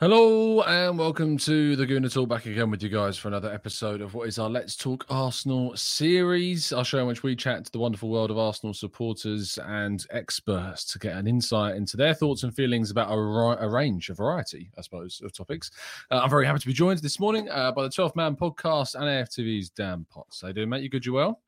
[0.00, 4.14] Hello and welcome to the Gooner back again with you guys for another episode of
[4.14, 6.72] what is our Let's Talk Arsenal series.
[6.72, 10.86] Our show in which we chat to the wonderful world of Arsenal supporters and experts
[10.86, 14.70] to get an insight into their thoughts and feelings about a, a range, a variety,
[14.78, 15.70] I suppose, of topics.
[16.10, 18.94] Uh, I'm very happy to be joined this morning uh, by the 12th Man podcast
[18.94, 20.40] and AFTV's Dan Potts.
[20.40, 20.82] How you doing, mate?
[20.82, 21.04] You good?
[21.04, 21.42] You well?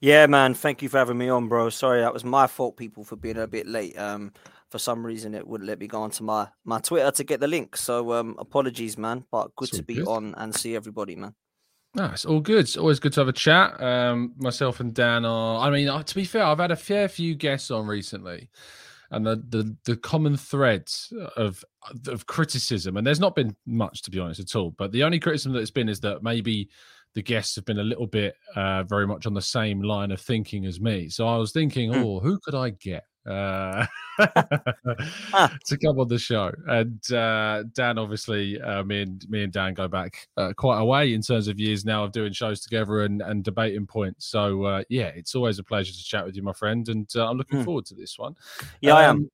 [0.00, 0.54] Yeah, man.
[0.54, 1.70] Thank you for having me on, bro.
[1.70, 3.96] Sorry, that was my fault, people, for being a bit late.
[3.96, 4.32] Um,
[4.72, 7.46] for some reason it wouldn't let me go onto my my Twitter to get the
[7.46, 7.76] link.
[7.76, 9.24] So um, apologies, man.
[9.30, 10.08] But good to be good.
[10.08, 11.34] on and see everybody, man.
[11.94, 12.60] No, it's all good.
[12.60, 13.80] It's always good to have a chat.
[13.82, 15.60] Um, myself and Dan are.
[15.60, 18.48] I mean, uh, to be fair, I've had a fair few guests on recently,
[19.10, 21.62] and the the, the common threads of
[22.08, 24.70] of criticism, and there's not been much to be honest at all.
[24.70, 26.70] But the only criticism that it's been is that maybe
[27.14, 30.20] the guests have been a little bit uh, very much on the same line of
[30.20, 31.10] thinking as me.
[31.10, 32.02] So I was thinking, mm.
[32.02, 33.04] oh, who could I get?
[33.28, 33.86] Uh,
[34.18, 36.52] to come on the show.
[36.66, 40.84] And uh, Dan, obviously, uh, me and me and Dan go back uh, quite a
[40.84, 44.26] way in terms of years now of doing shows together and, and debating points.
[44.26, 47.28] So uh, yeah, it's always a pleasure to chat with you, my friend, and uh,
[47.28, 47.64] I'm looking mm.
[47.64, 48.34] forward to this one.
[48.80, 49.16] Yeah, um, I am.
[49.16, 49.30] Um,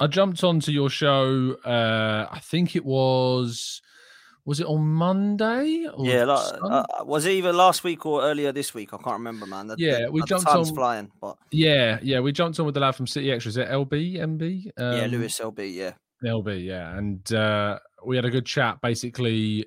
[0.00, 1.56] I jumped onto your show.
[1.64, 3.82] I think it was
[4.48, 5.86] was it on Monday?
[5.98, 8.94] yeah, like, uh, was it either last week or earlier this week?
[8.94, 9.66] I can't remember, man.
[9.66, 12.80] The, yeah, the, we jumped on flying, but yeah, yeah, we jumped on with the
[12.80, 13.50] lad from City Extra.
[13.50, 14.70] Is it LB, MB?
[14.78, 15.92] Um, yeah, Lewis LB, yeah,
[16.24, 18.80] LB, yeah, and uh, we had a good chat.
[18.80, 19.66] Basically,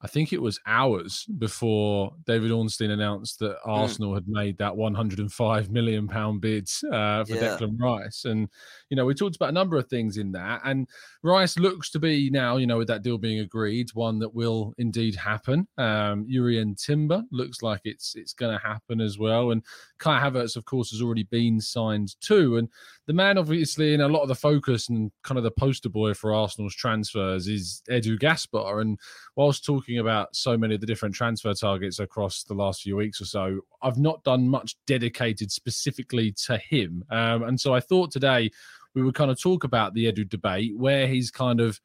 [0.00, 3.70] I think it was hours before David Ornstein announced that hmm.
[3.70, 4.14] Arsenal mm.
[4.14, 7.56] had made that 105 million pound bid uh, for yeah.
[7.58, 8.48] Declan Rice, and
[8.94, 10.86] you know we talked about a number of things in that, and
[11.24, 14.72] Rice looks to be now, you know, with that deal being agreed, one that will
[14.78, 15.66] indeed happen.
[15.76, 19.64] Um, Jurrien Timber looks like it's it's going to happen as well, and
[19.98, 22.68] Kai Havertz, of course, has already been signed too, and
[23.08, 26.14] the man obviously in a lot of the focus and kind of the poster boy
[26.14, 28.96] for Arsenal's transfers is Edu Gaspar, and
[29.34, 33.20] whilst talking about so many of the different transfer targets across the last few weeks
[33.20, 37.02] or so, I've not done much dedicated specifically to him.
[37.10, 38.52] Um, and so I thought today
[38.94, 41.80] we would kind of talk about the Edu debate, where his kind of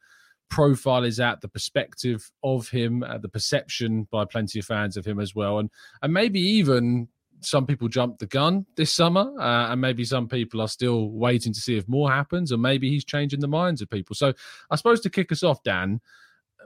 [0.48, 5.06] profile is at, the perspective of him, uh, the perception by plenty of fans of
[5.06, 5.70] him as well, and
[6.02, 7.08] and maybe even
[7.42, 11.52] some people jumped the gun this summer, uh, and maybe some people are still waiting
[11.52, 14.14] to see if more happens, or maybe he's changing the minds of people.
[14.14, 14.32] So,
[14.70, 16.00] I suppose to kick us off, Dan,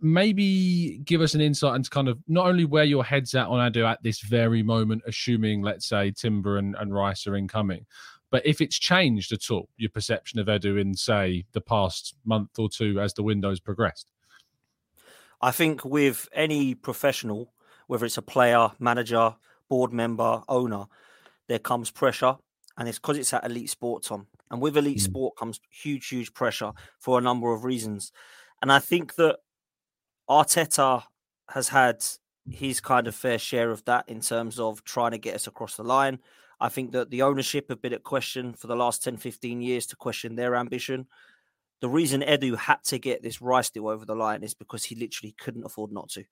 [0.03, 3.73] maybe give us an insight into kind of not only where your head's at on
[3.73, 7.87] Edu at this very moment, assuming, let's say, Timber and, and Rice are incoming,
[8.35, 12.59] but if it's changed at all, your perception of Edu in, say, the past month
[12.59, 14.09] or two as the window's progressed.
[15.41, 17.55] I think with any professional,
[17.87, 19.37] whether it's a player, manager,
[19.69, 20.87] board member, owner,
[21.47, 22.35] there comes pressure.
[22.77, 24.27] And it's because it's at elite sport, Tom.
[24.51, 25.03] And with elite mm.
[25.03, 28.11] sport comes huge, huge pressure for a number of reasons.
[28.61, 29.37] And I think that
[30.29, 31.05] Arteta
[31.51, 32.05] has had
[32.51, 35.77] his kind of fair share of that in terms of trying to get us across
[35.77, 36.19] the line.
[36.61, 39.87] I think that the ownership have been at question for the last 10, 15 years
[39.87, 41.07] to question their ambition.
[41.81, 44.95] the reason Edu had to get this Rice deal over the line is because he
[44.95, 46.25] literally couldn't afford not to.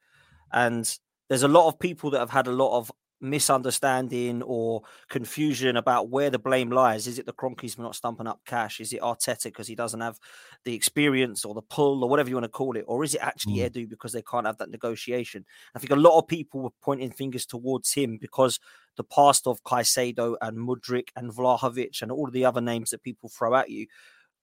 [0.51, 0.99] And
[1.29, 2.91] there's a lot of people that have had a lot of
[3.23, 7.07] misunderstanding or confusion about where the blame lies.
[7.07, 8.81] Is it the Kroenkes for not stumping up cash?
[8.81, 10.19] Is it Arteta because he doesn't have
[10.65, 12.85] the experience or the pull or whatever you want to call it?
[12.89, 13.71] Or is it actually mm.
[13.71, 15.45] Edu because they can't have that negotiation?
[15.75, 18.59] I think a lot of people were pointing fingers towards him because
[18.97, 23.03] the past of Caicedo and Mudryk and Vlahovic and all of the other names that
[23.03, 23.87] people throw at you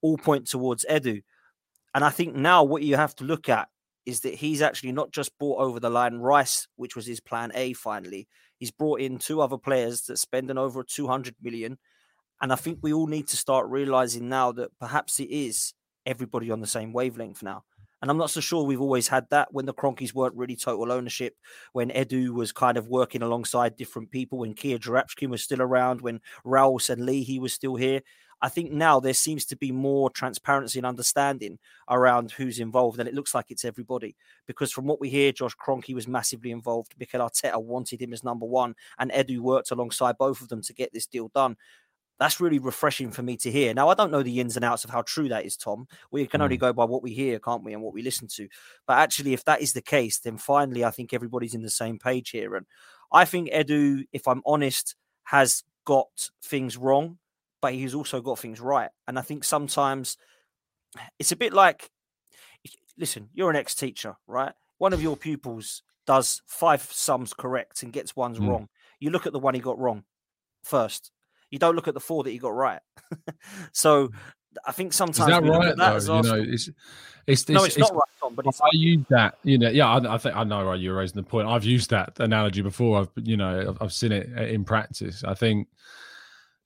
[0.01, 1.21] all point towards Edu.
[1.93, 3.67] And I think now what you have to look at
[4.05, 7.51] is that he's actually not just brought over the line Rice, which was his plan
[7.55, 8.27] A finally.
[8.57, 11.77] He's brought in two other players that spending over 200 million.
[12.41, 15.73] And I think we all need to start realizing now that perhaps it is
[16.05, 17.63] everybody on the same wavelength now.
[18.01, 20.91] And I'm not so sure we've always had that when the Kroenkes weren't really total
[20.91, 21.35] ownership,
[21.73, 25.99] when Edu was kind of working alongside different people, when Kia Joorabchian was still around,
[26.01, 28.01] when Raul Sanllehi was still here.
[28.41, 31.59] I think now there seems to be more transparency and understanding
[31.89, 34.15] around who's involved, and it looks like it's everybody.
[34.47, 36.95] Because from what we hear, Josh Kroenke was massively involved.
[36.97, 40.73] Mikel Arteta wanted him as number one, and Edu worked alongside both of them to
[40.73, 41.57] get this deal done.
[42.19, 43.73] That's really refreshing for me to hear.
[43.73, 45.87] Now, I don't know the ins and outs of how true that is, Tom.
[46.11, 46.61] We can only mm.
[46.61, 48.49] go by what we hear, can't we, and what we listen to.
[48.85, 51.97] But actually, if that is the case, then finally, I think everybody's in the same
[51.97, 52.55] page here.
[52.55, 52.65] And
[53.11, 57.17] I think Edu, if I'm honest, has got things wrong
[57.61, 58.89] but he's also got things right.
[59.07, 60.17] And I think sometimes
[61.19, 61.89] it's a bit like
[62.97, 64.53] listen, you're an ex teacher, right?
[64.77, 68.47] One of your pupils does five sums correct and gets ones mm.
[68.47, 68.69] wrong.
[68.99, 70.03] You look at the one he got wrong
[70.63, 71.11] first.
[71.49, 72.81] You don't look at the four that he got right.
[73.71, 74.09] so
[74.65, 75.75] I think sometimes is that right?
[75.75, 76.17] That though?
[76.17, 76.77] You know, it's, it's,
[77.27, 78.35] it's no, it's, it's not right, Tom.
[78.35, 79.37] But I use that.
[79.43, 80.79] You know, yeah, I, I think I know right.
[80.79, 81.47] You're raising the point.
[81.47, 83.01] I've used that analogy before.
[83.01, 85.23] I've you know I've, I've seen it uh, in practice.
[85.23, 85.67] I think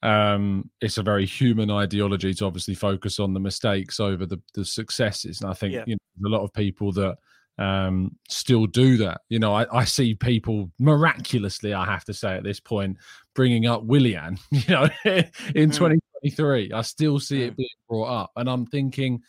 [0.03, 4.65] um, it's a very human ideology to obviously focus on the mistakes over the, the
[4.65, 5.41] successes.
[5.41, 5.85] And I think yeah.
[5.87, 7.15] you know, a lot of people that
[7.57, 9.21] um, still do that.
[9.29, 12.97] You know, I, I, see people miraculously, I have to say at this point,
[13.33, 15.73] bringing up Willian, you know, in mm.
[15.73, 16.73] 2023.
[16.73, 17.47] I still see mm.
[17.47, 18.31] it being brought up.
[18.35, 19.21] And I'm thinking,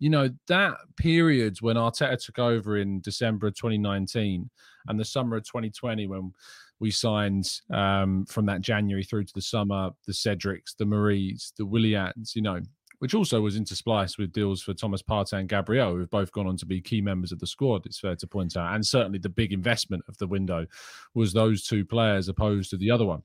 [0.00, 4.50] you know, that period when Arteta took over in December of 2019
[4.88, 6.32] and the summer of 2020 when
[6.80, 11.64] we signed um, from that January through to the summer the Cedrics, the Maries, the
[11.64, 12.60] Willians, you know,
[12.98, 16.56] which also was interspliced with deals for Thomas Partey and Gabriel, who've both gone on
[16.56, 18.74] to be key members of the squad, it's fair to point out.
[18.74, 20.66] And certainly the big investment of the window
[21.14, 23.22] was those two players opposed to the other one.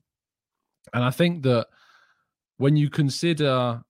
[0.92, 1.66] And I think that
[2.56, 3.82] when you consider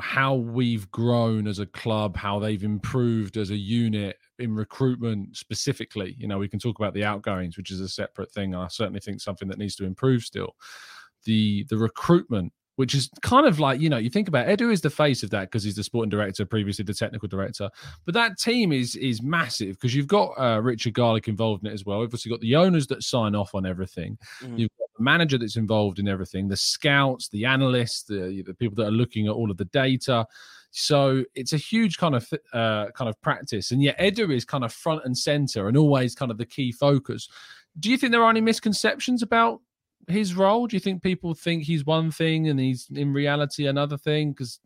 [0.00, 6.14] how we've grown as a club, how they've improved as a unit in recruitment specifically.
[6.18, 8.54] You know, we can talk about the outgoings, which is a separate thing.
[8.54, 10.56] I certainly think something that needs to improve still.
[11.24, 14.80] The the recruitment, which is kind of like, you know, you think about Edu is
[14.80, 17.68] the face of that because he's the sporting director, previously the technical director.
[18.06, 21.74] But that team is is massive because you've got uh, Richard Garlick involved in it
[21.74, 22.00] as well.
[22.00, 24.16] Obviously, got the owners that sign off on everything.
[24.42, 24.60] Mm.
[24.60, 28.76] You've got the manager that's involved in everything, the scouts, the analysts, the, the people
[28.76, 30.24] that are looking at all of the data.
[30.70, 34.64] So it's a huge kind of uh, kind of practice, and yet Edu is kind
[34.64, 37.28] of front and center and always kind of the key focus.
[37.78, 39.60] Do you think there are any misconceptions about
[40.12, 40.66] his role?
[40.66, 44.32] Do you think people think he's one thing and he's in reality another thing?
[44.32, 44.60] Because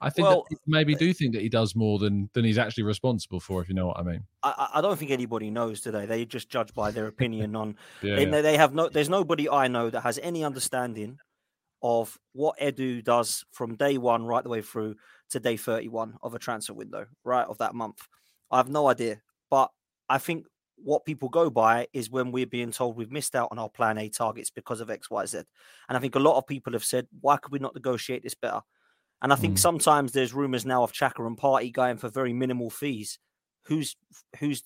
[0.00, 2.58] I think well, that maybe uh, do think that he does more than than he's
[2.58, 4.24] actually responsible for, if you know what I mean.
[4.42, 6.06] I, I don't think anybody knows today.
[6.06, 7.76] They just judge by their opinion on.
[8.02, 8.40] yeah, they, yeah.
[8.40, 8.88] they have no.
[8.88, 11.18] There's nobody I know that has any understanding
[11.82, 14.96] of what Edu does from day one right the way through
[15.30, 18.00] to day 31 of a transfer window, right, of that month.
[18.50, 19.20] I have no idea.
[19.50, 19.70] But
[20.08, 20.46] I think
[20.82, 23.98] what people go by is when we're being told we've missed out on our plan
[23.98, 25.44] A targets because of XYZ.
[25.88, 28.34] And I think a lot of people have said, why could we not negotiate this
[28.34, 28.60] better?
[29.22, 29.58] And I think mm.
[29.58, 33.18] sometimes there's rumors now of Xhaka and Partey going for very minimal fees.
[33.64, 33.96] Whose
[34.38, 34.62] whose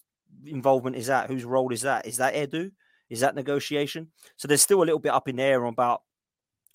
[0.46, 1.28] involvement is that?
[1.28, 2.06] Whose role is that?
[2.06, 2.70] Is that Edu?
[3.10, 4.12] Is that negotiation?
[4.36, 6.02] So there's still a little bit up in the air about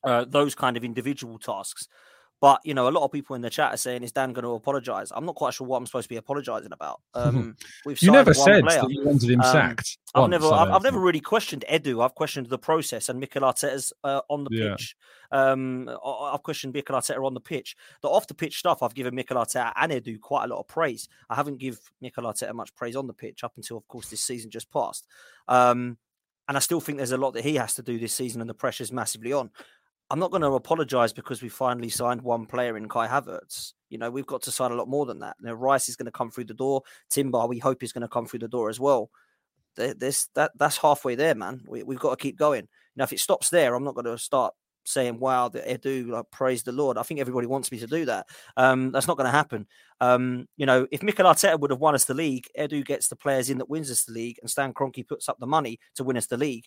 [0.03, 1.87] uh, those kind of individual tasks.
[2.41, 4.43] But you know, a lot of people in the chat are saying, "Is Dan going
[4.43, 7.01] to apologise?" I'm not quite sure what I'm supposed to be apologising about.
[7.19, 8.79] Um, we've you never said player.
[8.81, 9.97] that you wanted him um, sacked.
[10.15, 12.03] I've once, never, I've, I've, never really questioned Edu.
[12.03, 14.71] I've questioned the process and Mikel Arteta's uh, on the yeah.
[14.71, 14.95] pitch.
[15.31, 17.75] Um, I've questioned Mikel Arteta on the pitch.
[18.01, 20.67] The off the pitch stuff, I've given Mikel Arteta and Edu quite a lot of
[20.67, 21.09] praise.
[21.29, 24.21] I haven't given Mikel Arteta much praise on the pitch up until, of course, this
[24.21, 25.05] season just passed.
[25.49, 25.97] Um,
[26.47, 28.49] and I still think there's a lot that he has to do this season, and
[28.49, 29.51] the pressure's massively on.
[30.11, 33.73] I'm not going to apologise because we finally signed one player in Kai Havertz.
[33.89, 35.37] You know, we've got to sign a lot more than that.
[35.39, 36.81] Now, Rice is going to come through the door.
[37.09, 39.11] Timber, we hope, is going to come through the door as well.
[39.75, 41.61] This that that's halfway there, man.
[41.67, 42.67] We, we've got to keep going.
[42.95, 46.25] Now, if it stops there, I'm not going to start saying, "Wow, the Edu, like,
[46.31, 48.25] praise the Lord." I think everybody wants me to do that.
[48.57, 49.67] Um, that's not going to happen.
[50.01, 53.15] Um, you know, if Mikel Arteta would have won us the league, Edu gets the
[53.15, 56.03] players in that wins us the league, and Stan Kroenke puts up the money to
[56.03, 56.65] win us the league.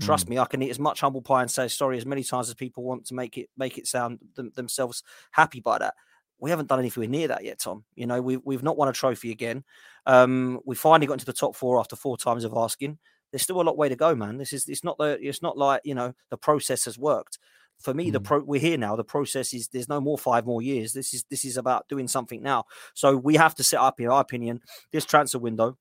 [0.00, 0.30] Trust Mm.
[0.30, 2.54] me, I can eat as much humble pie and say sorry as many times as
[2.54, 5.94] people want to make it make it sound them, themselves happy by that.
[6.38, 7.84] We haven't done anything near that yet, Tom.
[7.94, 9.64] You know, we've we've not won a trophy again.
[10.06, 12.98] Um, we finally got into the top four after four times of asking.
[13.30, 14.38] There's still a lot way to go, man.
[14.38, 17.38] This is it's not the it's not like you know the process has worked.
[17.78, 18.24] For me, the Mm.
[18.24, 18.96] pro we're here now.
[18.96, 20.92] The process is there's no more five more years.
[20.92, 22.64] This is this is about doing something now.
[22.94, 25.76] So we have to set up, in our opinion, this transfer window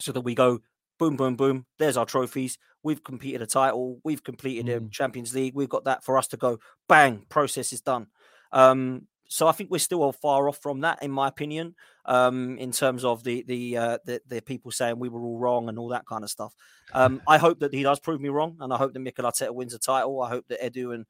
[0.00, 0.60] so that we go
[0.98, 1.66] boom, boom, boom.
[1.78, 2.58] There's our trophies.
[2.82, 4.00] We've completed a title.
[4.04, 4.90] We've completed a Mm.
[4.90, 5.54] Champions League.
[5.54, 6.58] We've got that for us to go.
[6.88, 8.08] Bang, process is done.
[8.52, 11.74] Um, so I think we're still far off from that, in my opinion.
[12.04, 15.70] Um, in terms of the the, uh, the the people saying we were all wrong
[15.70, 16.54] and all that kind of stuff.
[16.92, 19.54] Um, I hope that he does prove me wrong, and I hope that Mikel Arteta
[19.54, 20.20] wins a title.
[20.20, 21.06] I hope that Edu and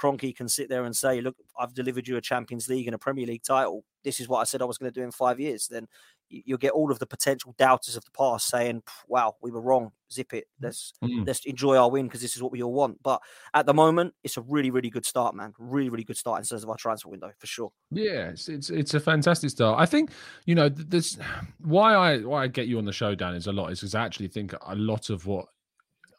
[0.00, 2.98] Kroenke can sit there and say, "Look, I've delivered you a Champions League and a
[2.98, 3.84] Premier League title.
[4.02, 5.86] This is what I said I was going to do in five years." Then
[6.30, 9.92] you'll get all of the potential doubters of the past saying, "Wow, we were wrong.
[10.12, 10.46] Zip it.
[10.60, 11.26] Let's Mm.
[11.26, 13.20] let's enjoy our win because this is what we all want." But
[13.54, 15.54] at the moment, it's a really, really good start, man.
[15.58, 17.72] Really, really good start in terms of our transfer window for sure.
[17.90, 19.80] Yeah, it's, it's it's a fantastic start.
[19.80, 20.10] I think
[20.44, 21.18] you know this
[21.60, 23.94] why I why I get you on the show, Dan, is a lot is because
[23.94, 25.46] I actually think a lot of what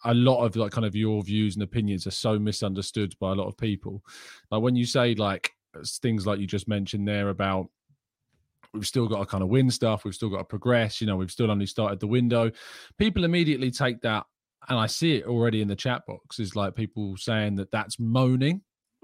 [0.05, 3.35] a lot of like kind of your views and opinions are so misunderstood by a
[3.35, 4.01] lot of people.
[4.49, 5.51] Like when you say like
[6.01, 7.69] things like you just mentioned there about
[8.73, 11.01] we've still got to kind of win stuff, we've still got to progress.
[11.01, 12.51] You know, we've still only started the window.
[12.97, 14.25] People immediately take that,
[14.67, 16.39] and I see it already in the chat box.
[16.39, 18.61] Is like people saying that that's moaning.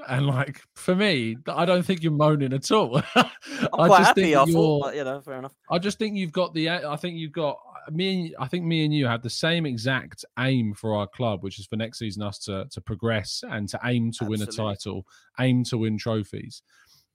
[0.09, 2.97] And like for me, I don't think you're moaning at all.
[3.15, 3.25] I'm
[3.73, 4.21] I quite just happy.
[4.23, 4.79] think I thought, you're.
[4.81, 5.53] but, you know, fair enough.
[5.71, 6.69] I just think you've got the.
[6.69, 7.57] I think you've got
[7.91, 11.43] me and I think me and you have the same exact aim for our club,
[11.43, 14.45] which is for next season us to to progress and to aim to win a
[14.45, 15.05] title,
[15.39, 16.61] aim to win trophies.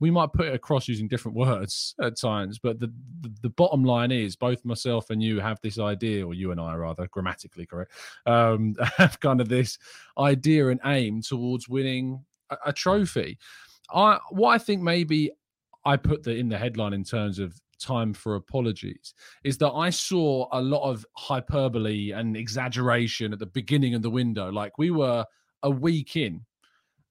[0.01, 3.85] We might put it across using different words at times, but the, the the bottom
[3.85, 7.67] line is both myself and you have this idea, or you and I rather, grammatically
[7.67, 7.93] correct,
[8.27, 9.79] um, have kind of this
[10.19, 13.39] idea and aim towards winning a, a trophy.
[13.93, 15.31] I what I think maybe
[15.85, 19.91] I put the in the headline in terms of time for apologies is that I
[19.91, 24.53] saw a lot of hyperbole and exaggeration at the beginning of the window.
[24.53, 25.25] Like we were
[25.63, 26.45] a week in,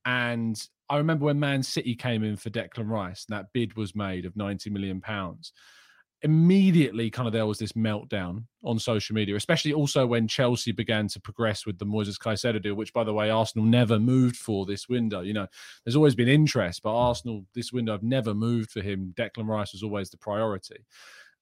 [0.06, 3.96] and I remember when Man City came in for Declan Rice and that bid was
[3.96, 5.54] made of 90 million pounds.
[6.22, 11.08] Immediately, kind of there was this meltdown on social media, especially also when Chelsea began
[11.10, 14.66] to progress with the Moises Caicedo deal, which, by the way, Arsenal never moved for
[14.66, 15.22] this window.
[15.22, 15.48] You know,
[15.86, 19.14] there's always been interest, but Arsenal this window have never moved for him.
[19.18, 20.86] Declan Rice was always the priority,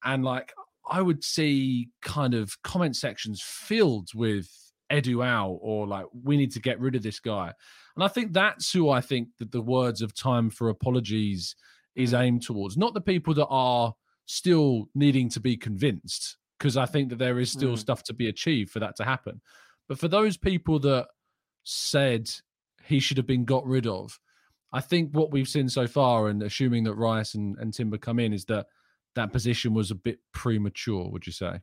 [0.03, 0.53] and like
[0.87, 6.51] I would see kind of comment sections filled with Edu out or like we need
[6.51, 7.53] to get rid of this guy,
[7.95, 11.55] and I think that's who I think that the words of time for apologies
[11.95, 13.93] is aimed towards, not the people that are
[14.25, 17.79] still needing to be convinced, because I think that there is still Mm.
[17.79, 19.41] stuff to be achieved for that to happen.
[19.87, 21.07] But for those people that
[21.63, 22.29] said
[22.83, 24.19] he should have been got rid of,
[24.71, 28.19] I think what we've seen so far, and assuming that Rice and, and Timber come
[28.19, 28.67] in, is that
[29.15, 31.09] that position was a bit premature.
[31.09, 31.61] Would you say?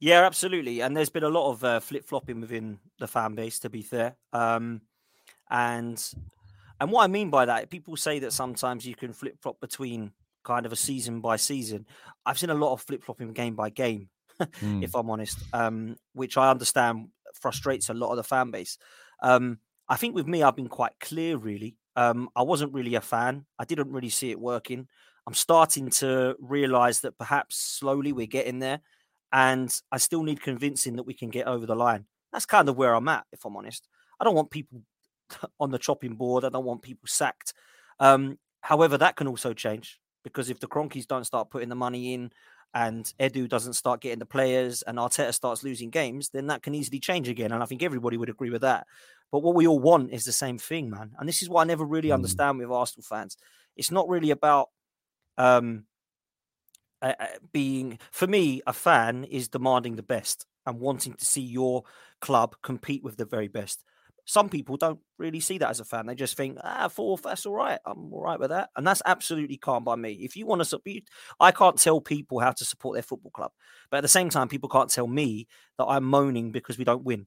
[0.00, 0.80] Yeah, absolutely.
[0.80, 3.82] And there's been a lot of uh, flip flopping within the fan base, to be
[3.82, 4.16] fair.
[4.32, 4.82] Um,
[5.50, 6.02] and
[6.80, 10.12] and what I mean by that, people say that sometimes you can flip flop between
[10.44, 11.86] kind of a season by season.
[12.26, 14.10] I've seen a lot of flip flopping game by game,
[14.62, 14.82] Mm.
[14.82, 18.78] if I'm honest, um, which I understand frustrates a lot of the fan base.
[19.22, 21.76] Um, I think with me, I've been quite clear, really.
[21.96, 23.46] Um, I wasn't really a fan.
[23.58, 24.88] I didn't really see it working.
[25.26, 28.80] I'm starting to realize that perhaps slowly we're getting there
[29.32, 32.06] and I still need convincing that we can get over the line.
[32.32, 33.86] That's kind of where I'm at, if I'm honest.
[34.20, 34.82] I don't want people
[35.60, 36.44] on the chopping board.
[36.44, 37.54] I don't want people sacked.
[38.00, 42.14] Um, however, that can also change because if the Kroenkes don't start putting the money
[42.14, 42.30] in
[42.74, 46.74] and Edu doesn't start getting the players and Arteta starts losing games, then that can
[46.74, 47.52] easily change again.
[47.52, 48.86] And I think everybody would agree with that.
[49.32, 51.12] But what we all want is the same thing, man.
[51.18, 52.14] And this is what I never really Mm.
[52.14, 53.36] understand with Arsenal fans.
[53.76, 54.68] It's not really about
[55.38, 55.84] um,
[57.02, 57.14] uh,
[57.52, 61.84] being for me a fan is demanding the best and wanting to see your
[62.20, 63.84] club compete with the very best.
[64.24, 66.06] Some people don't really see that as a fan.
[66.06, 67.78] They just think ah fourth that's all right.
[67.86, 68.68] I'm all right with that.
[68.76, 70.12] And that's absolutely calm by me.
[70.12, 71.02] If you want to support
[71.40, 73.52] i can't tell people how to support their football club
[73.90, 75.46] but at the same time people can't tell me
[75.78, 77.26] that i'm moaning because we don't win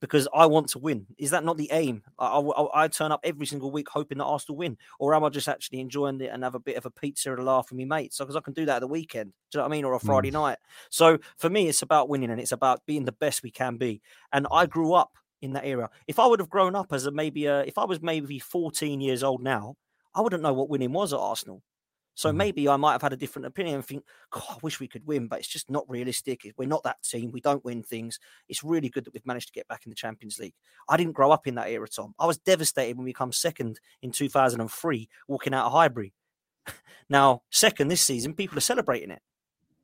[0.00, 1.06] because I want to win.
[1.18, 2.02] Is that not the aim?
[2.18, 5.28] I, I, I turn up every single week hoping that Arsenal win, or am I
[5.28, 7.78] just actually enjoying it and have a bit of a pizza and a laugh with
[7.78, 8.18] my mates?
[8.18, 9.32] Because I can do that at the weekend.
[9.50, 9.84] Do you know what I mean?
[9.84, 10.34] Or a Friday mm.
[10.34, 10.58] night.
[10.90, 14.00] So for me, it's about winning and it's about being the best we can be.
[14.32, 15.90] And I grew up in that era.
[16.06, 19.00] If I would have grown up as a maybe a, if I was maybe 14
[19.00, 19.76] years old now,
[20.14, 21.62] I wouldn't know what winning was at Arsenal.
[22.18, 22.38] So Mm-hmm.
[22.38, 25.06] maybe I might have had a different opinion and think, God, I wish we could
[25.06, 26.52] win, but it's just not realistic.
[26.56, 27.30] We're not that team.
[27.30, 28.18] We don't win things.
[28.48, 30.54] It's really good that we've managed to get back in the Champions League.
[30.88, 32.16] I didn't grow up in that era, Tom.
[32.18, 36.12] I was devastated when we come second in 2003, walking out of Highbury.
[37.08, 39.22] now, second this season, people are celebrating it.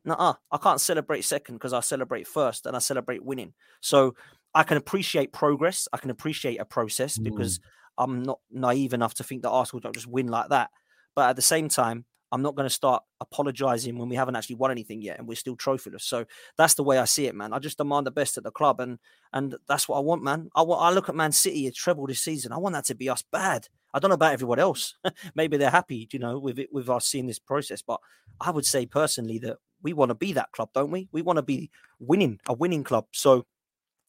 [0.05, 0.35] Nuh-uh.
[0.51, 3.55] I can't celebrate second because I celebrate first and I celebrate winning.
[3.81, 4.17] So
[4.53, 5.87] I can appreciate progress.
[5.93, 7.61] I can appreciate a process because
[7.97, 10.71] I'm not naive enough to think that Arsenal don't just win like that.
[11.15, 14.57] But at the same time, I'm not going to start apologizing when we haven't actually
[14.57, 16.03] won anything yet and we're still trophyless.
[16.03, 16.25] So
[16.59, 17.53] that's the way I see it, man.
[17.53, 18.99] I just demand the best at the club, and
[19.33, 20.51] and that's what I want, man.
[20.57, 20.83] I want.
[20.83, 22.51] I look at Man City, a treble this season.
[22.51, 23.69] I want that to be us bad.
[23.95, 24.97] I don't know about everyone else.
[25.37, 27.83] Maybe they're happy, you know, with it with us seeing this process.
[27.83, 28.01] But
[28.41, 31.09] I would say personally that we want to be that club, don't we?
[31.13, 33.07] We want to be winning, a winning club.
[33.13, 33.47] So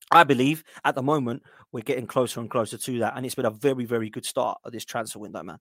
[0.09, 3.45] I believe at the moment we're getting closer and closer to that, and it's been
[3.45, 5.59] a very, very good start of this transfer window, man.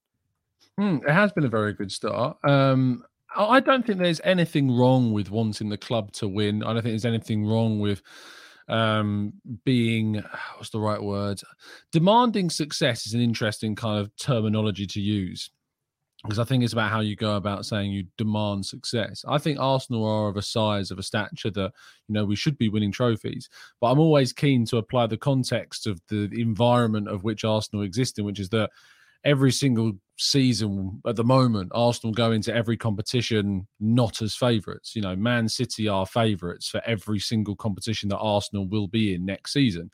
[0.78, 2.36] Mm, it has been a very good start.
[2.44, 3.04] Um,
[3.36, 6.62] I don't think there's anything wrong with wanting the club to win.
[6.62, 8.02] I don't think there's anything wrong with
[8.68, 9.32] um,
[9.64, 10.22] being
[10.56, 11.40] what's the right word?
[11.92, 15.50] Demanding success is an interesting kind of terminology to use
[16.22, 19.24] because I think it's about how you go about saying you demand success.
[19.28, 21.72] I think Arsenal are of a size, of a stature that
[22.08, 23.50] you know we should be winning trophies.
[23.80, 28.18] But I'm always keen to apply the context of the environment of which Arsenal exist
[28.18, 28.70] in, which is that
[29.24, 34.94] every single season at the moment, Arsenal go into every competition not as favourites.
[34.94, 39.24] You know, Man City are favourites for every single competition that Arsenal will be in
[39.24, 39.90] next season.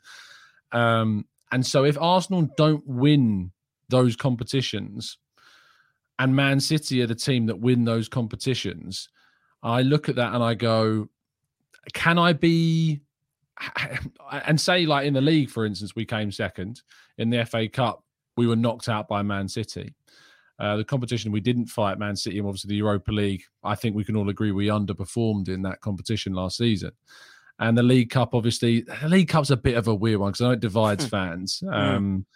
[0.71, 3.51] Um, and so if Arsenal don't win
[3.89, 5.17] those competitions,
[6.19, 9.09] and Man City are the team that win those competitions,
[9.63, 11.09] I look at that and I go,
[11.93, 13.01] can I be
[14.31, 16.81] and say like in the league, for instance, we came second
[17.17, 18.03] in the FA Cup,
[18.37, 19.93] we were knocked out by Man City.
[20.61, 23.41] Uh, the competition we didn't fight Man City and obviously the Europa League.
[23.63, 26.91] I think we can all agree we underperformed in that competition last season.
[27.57, 30.41] And the League Cup, obviously, the League Cup's a bit of a weird one because
[30.41, 31.63] I know it divides fans.
[31.67, 32.27] Um,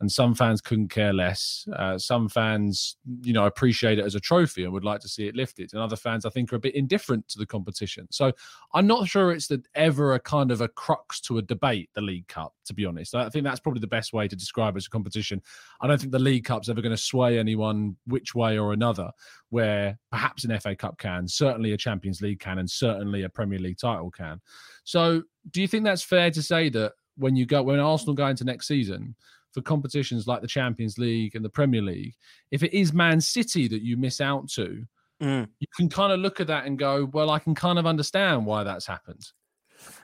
[0.00, 1.68] and some fans couldn't care less.
[1.76, 5.26] Uh, some fans, you know, appreciate it as a trophy and would like to see
[5.26, 8.06] it lifted, and other fans, I think, are a bit indifferent to the competition.
[8.10, 8.32] So
[8.72, 11.90] I'm not sure it's ever a kind of a crux to a debate.
[11.94, 14.74] The League Cup, to be honest, I think that's probably the best way to describe
[14.74, 15.42] it as a competition.
[15.80, 19.10] I don't think the League Cup's ever going to sway anyone which way or another.
[19.50, 23.58] Where perhaps an FA Cup can, certainly a Champions League can, and certainly a Premier
[23.58, 24.40] League title can.
[24.84, 28.28] So, do you think that's fair to say that when you go when Arsenal go
[28.28, 29.14] into next season?
[29.52, 32.14] For competitions like the Champions League and the Premier League,
[32.50, 34.84] if it is Man City that you miss out to,
[35.20, 35.48] Mm.
[35.58, 38.46] you can kind of look at that and go, well, I can kind of understand
[38.46, 39.26] why that's happened.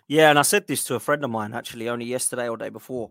[0.09, 2.68] Yeah, and I said this to a friend of mine actually only yesterday or day
[2.68, 3.11] before.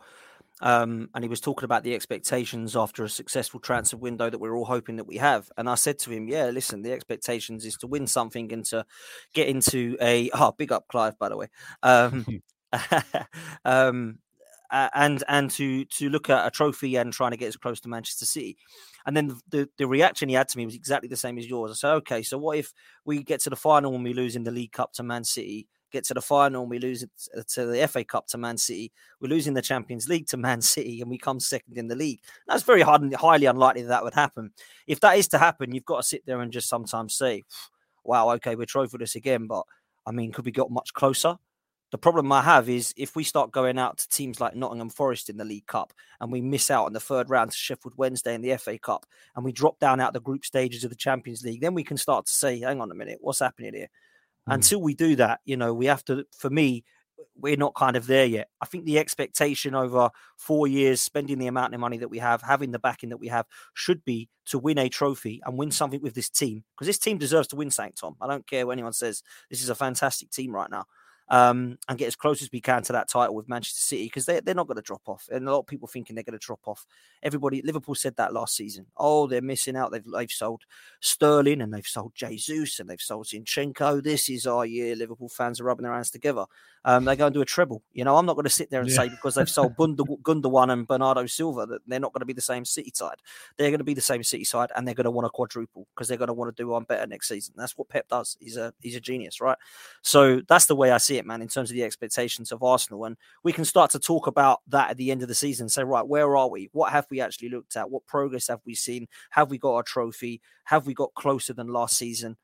[0.61, 4.55] Um, and he was talking about the expectations after a successful transfer window that we're
[4.55, 5.51] all hoping that we have.
[5.57, 8.85] And I said to him, Yeah, listen, the expectations is to win something and to
[9.33, 11.47] get into a oh, big up Clive, by the way.
[11.83, 12.25] Um,
[13.65, 14.19] um,
[14.75, 17.79] uh, and and to to look at a trophy and trying to get as close
[17.79, 18.57] to Manchester City.
[19.05, 21.71] And then the, the reaction he had to me was exactly the same as yours.
[21.71, 22.73] I said, okay, so what if
[23.05, 25.67] we get to the final when we lose in the League Cup to Man City,
[25.93, 27.09] get to the final and we lose it
[27.53, 30.99] to the FA Cup to Man City, we're losing the Champions League to Man City,
[30.99, 32.19] and we come second in the league.
[32.45, 34.51] That's very hard and highly unlikely that, that would happen.
[34.88, 37.43] If that is to happen, you've got to sit there and just sometimes say,
[38.03, 39.63] wow, okay, we're trophyless again, but
[40.05, 41.38] I mean, could we get much closer?
[41.95, 45.29] The problem I have is if we start going out to teams like Nottingham Forest
[45.29, 48.36] in the League Cup and we miss out on the third round to Sheffield Wednesday
[48.36, 51.45] in the FA Cup and we drop down out the group stages of the Champions
[51.45, 53.88] League, then we can start to say, hang on a minute, what's happening here?
[54.49, 54.55] Mm.
[54.55, 56.84] Until we do that, you know, we have to, for me,
[57.38, 58.49] we're not kind of there yet.
[58.60, 62.41] I think the expectation over four years, spending the amount of money that we have,
[62.41, 66.01] having the backing that we have, should be to win a trophy and win something
[66.01, 68.17] with this team because this team deserves to win something, Tom.
[68.19, 69.23] I don't care what anyone says.
[69.49, 70.88] This is a fantastic team right now
[71.29, 74.25] um, and get as close as we can to that title with Manchester City because
[74.25, 75.27] they, they're not going to drop off.
[75.31, 76.85] And a lot of people thinking they're going to drop off.
[77.23, 78.85] Everybody, Liverpool said that last season.
[78.97, 79.91] Oh, they're missing out.
[79.91, 80.63] They've, they've sold
[80.99, 84.03] Sterling and they've sold Jesus and they've sold Zinchenko.
[84.03, 84.95] This is our year.
[84.95, 86.45] Liverpool fans are rubbing their hands together.
[86.83, 87.81] Um, they're going to do a treble.
[87.93, 88.95] You know, I'm not going to sit there and yeah.
[88.95, 92.41] say because they've sold Gundogan and Bernardo Silva that they're not going to be the
[92.41, 93.17] same City side.
[93.57, 95.88] They're going to be the same City side and they're going to want to quadruple
[95.95, 97.55] because they're going to want to do one better next season.
[97.57, 98.38] That's what Pep does.
[98.39, 99.57] He's a he's a genius, right?
[100.03, 103.06] So that's the way I see it, man, in terms of the expectations of Arsenal.
[103.06, 105.69] And we can start to talk about that at the end of the season.
[105.69, 106.69] Say, right, where are we?
[106.71, 107.89] What have we actually looked at?
[107.89, 109.08] What progress have we seen?
[109.32, 110.41] Have we got a trophy?
[110.65, 112.38] Have we got closer than last season?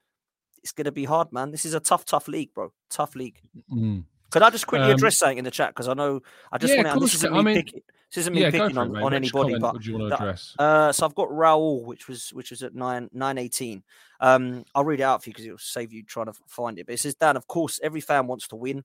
[0.64, 1.52] It's going to be hard, man.
[1.52, 2.72] This is a tough, tough league, bro.
[2.90, 3.40] Tough league.
[3.72, 4.04] Mm.
[4.30, 6.74] Could I just quickly Um, address something in the chat because I know I just
[6.74, 7.00] Yeah, want to.
[7.00, 7.66] This isn't I me mean-.
[8.14, 10.16] This isn't me yeah, picking for it, on, on anybody, but would you want to
[10.16, 10.54] address?
[10.60, 13.84] Uh, so I've got Raul, which was which was at nine nine eighteen.
[14.20, 16.88] Um, I'll read it out for you because it'll save you trying to find it.
[16.88, 18.84] But it says, Dan, of course, every fan wants to win,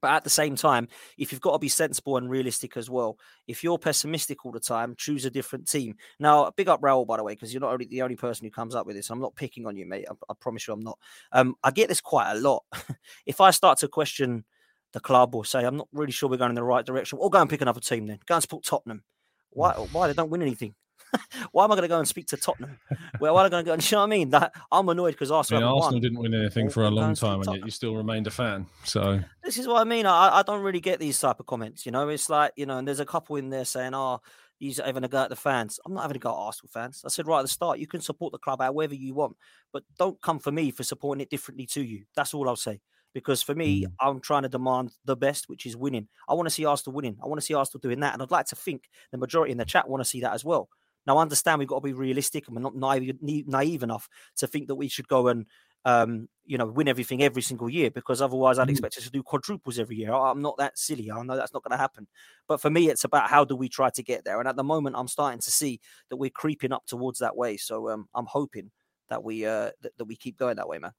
[0.00, 3.18] but at the same time, if you've got to be sensible and realistic as well,
[3.46, 5.96] if you're pessimistic all the time, choose a different team.
[6.18, 8.50] Now, big up Raul, by the way, because you're not only the only person who
[8.50, 9.10] comes up with this.
[9.10, 10.06] I'm not picking on you, mate.
[10.10, 10.98] I, I promise you, I'm not.
[11.32, 12.64] Um, I get this quite a lot.
[13.26, 14.44] if I start to question
[14.92, 17.30] the club or say I'm not really sure we're going in the right direction, or
[17.30, 18.18] go and pick another team then.
[18.26, 19.02] Go and support Tottenham.
[19.50, 19.72] Why?
[19.74, 19.92] Mm.
[19.92, 20.74] Why they don't win anything?
[21.50, 22.78] why am I going to go and speak to Tottenham?
[23.20, 23.72] Well, why am I going to go?
[23.72, 24.30] And, you know what I mean?
[24.30, 26.00] That I'm annoyed because Arsenal, Arsenal won.
[26.00, 28.66] didn't win anything Or- for a long time, and yet you still remained a fan.
[28.84, 30.06] So This is what I mean.
[30.06, 31.84] I, I don't really get these type of comments.
[31.84, 34.20] You know, it's like you know, and there's a couple in there saying, "Oh,
[34.58, 37.02] he's having a go at the fans." I'm not having a go at Arsenal fans.
[37.04, 39.36] I said right at the start, you can support the club however you want,
[39.72, 42.04] but don't come for me for supporting it differently to you.
[42.14, 42.80] That's all I'll say.
[43.12, 46.08] Because for me, I'm trying to demand the best, which is winning.
[46.28, 47.16] I want to see Arsenal winning.
[47.22, 49.58] I want to see Arsenal doing that, and I'd like to think the majority in
[49.58, 50.68] the chat want to see that as well.
[51.06, 54.46] Now, I understand we've got to be realistic, and we're not naive, naive enough to
[54.46, 55.46] think that we should go and
[55.84, 58.72] um, you know, win everything every single year because otherwise I'd Mm.
[58.72, 60.12] expect us to do quadruples every year.
[60.12, 61.10] I'm not that silly.
[61.10, 62.06] I know that's not going to happen.
[62.46, 64.40] But for me, it's about how do we try to get there.
[64.40, 67.56] And at the moment, I'm starting to see that we're creeping up towards that way.
[67.56, 68.70] So um, I'm hoping
[69.08, 70.92] that we uh, that, that we keep going that way, man.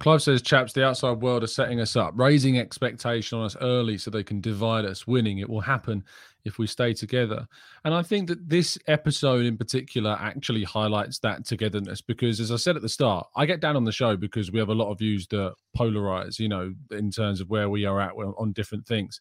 [0.00, 3.96] Clive says, chaps, the outside world are setting us up, raising expectation on us early
[3.96, 5.06] so they can divide us.
[5.06, 6.04] Winning, it will happen
[6.44, 7.46] if we stay together.
[7.84, 12.56] And I think that this episode in particular actually highlights that togetherness because, as I
[12.56, 14.90] said at the start, I get Dan on the show because we have a lot
[14.90, 18.86] of views that polarize, you know, in terms of where we are at on different
[18.86, 19.20] things.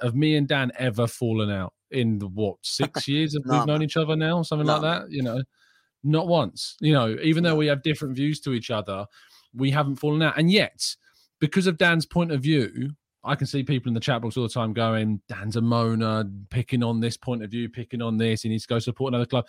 [0.00, 3.66] Have me and Dan ever fallen out in the what six years of No, we've
[3.66, 5.10] known each other now, something No, like that?
[5.10, 5.42] You know,
[6.04, 6.76] not once.
[6.80, 9.06] You know, even though we have different views to each other,
[9.54, 10.38] we haven't fallen out.
[10.38, 10.96] And yet,
[11.40, 12.90] because of Dan's point of view,
[13.24, 16.30] I can see people in the chat box all the time going, Dan's a moaner,
[16.50, 18.42] picking on this point of view, picking on this.
[18.42, 19.46] He needs to go support another club.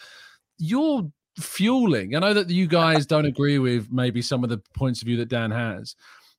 [0.59, 2.15] You're fueling.
[2.15, 5.17] I know that you guys don't agree with maybe some of the points of view
[5.17, 5.95] that Dan has,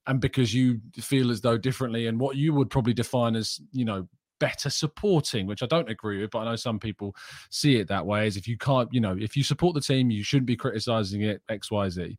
[0.07, 3.85] and because you feel as though differently, and what you would probably define as, you
[3.85, 4.07] know,
[4.39, 7.17] better supporting, which I don't agree with, but I know some people
[7.51, 8.27] see it that way.
[8.27, 11.23] Is if you can't, you know, if you support the team, you shouldn't be criticizing
[11.23, 12.19] it X, Y, Z.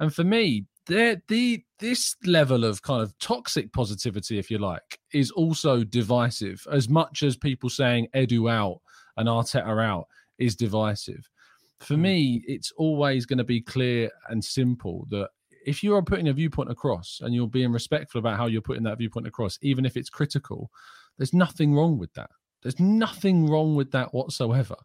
[0.00, 4.98] And for me, there the this level of kind of toxic positivity, if you like,
[5.12, 6.66] is also divisive.
[6.70, 8.80] As much as people saying Edu out
[9.16, 10.06] and Arteta out
[10.38, 11.28] is divisive.
[11.80, 15.28] For me, it's always going to be clear and simple that
[15.66, 18.84] if you are putting a viewpoint across and you're being respectful about how you're putting
[18.84, 20.70] that viewpoint across, even if it's critical,
[21.18, 22.30] there's nothing wrong with that.
[22.62, 24.76] There's nothing wrong with that whatsoever.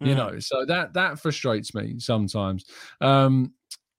[0.00, 0.16] You Mm.
[0.16, 2.64] know, so that that frustrates me sometimes.
[3.00, 3.52] Um,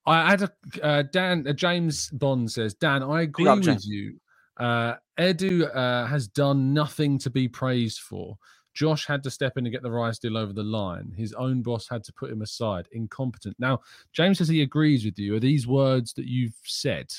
[0.05, 0.51] I had a
[0.83, 3.85] uh, Dan uh, James Bond says, Dan, I agree up, with James.
[3.85, 4.19] you.
[4.57, 8.37] Uh, Edu uh, has done nothing to be praised for.
[8.73, 11.13] Josh had to step in and get the Rice deal over the line.
[11.17, 12.87] His own boss had to put him aside.
[12.93, 13.55] Incompetent.
[13.59, 13.81] Now,
[14.13, 15.35] James says he agrees with you.
[15.35, 17.11] Are these words that you've said?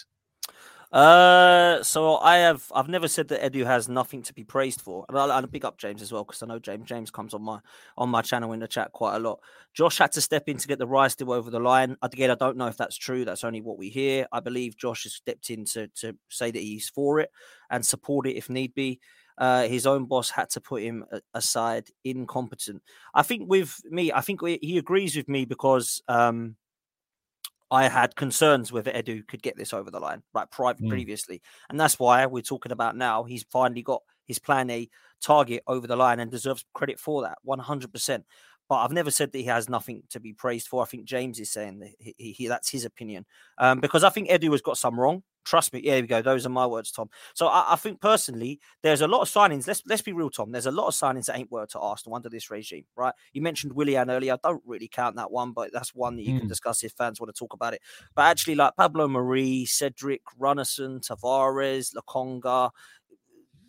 [0.92, 5.06] Uh, so I have I've never said that Edu has nothing to be praised for,
[5.08, 7.42] and I'll, I'll pick up James as well because I know James James comes on
[7.42, 7.60] my
[7.96, 9.40] on my channel in the chat quite a lot.
[9.72, 11.96] Josh had to step in to get the Rice deal over the line.
[12.02, 13.24] Again, I don't know if that's true.
[13.24, 14.26] That's only what we hear.
[14.32, 17.30] I believe Josh has stepped in to to say that he's for it
[17.70, 19.00] and support it if need be.
[19.38, 22.82] Uh, his own boss had to put him aside, incompetent.
[23.14, 26.56] I think with me, I think he agrees with me because um,
[27.72, 30.88] I had concerns whether Edu could get this over the line, like pri- Mm.
[30.90, 33.24] previously, and that's why we're talking about now.
[33.24, 34.88] He's finally got his plan A
[35.20, 38.24] target over the line and deserves credit for that, one hundred percent.
[38.68, 40.82] But I've never said that he has nothing to be praised for.
[40.82, 43.26] I think James is saying that he, he, he- that's his opinion,
[43.58, 45.22] um, because I think Edu has got some wrong.
[45.44, 45.80] Trust me.
[45.82, 46.22] Yeah, we go.
[46.22, 47.10] Those are my words, Tom.
[47.34, 49.66] So I, I think personally, there's a lot of signings.
[49.66, 50.52] Let's let's be real, Tom.
[50.52, 53.12] There's a lot of signings that ain't worked to Arsenal under this regime, right?
[53.32, 54.34] You mentioned Willian earlier.
[54.34, 56.48] I don't really count that one, but that's one that you can Mm.
[56.48, 57.80] discuss if fans want to talk about it.
[58.14, 62.70] But actually, like Pablo Marí, Cedric, Runarsson, Tavares, Lokonga,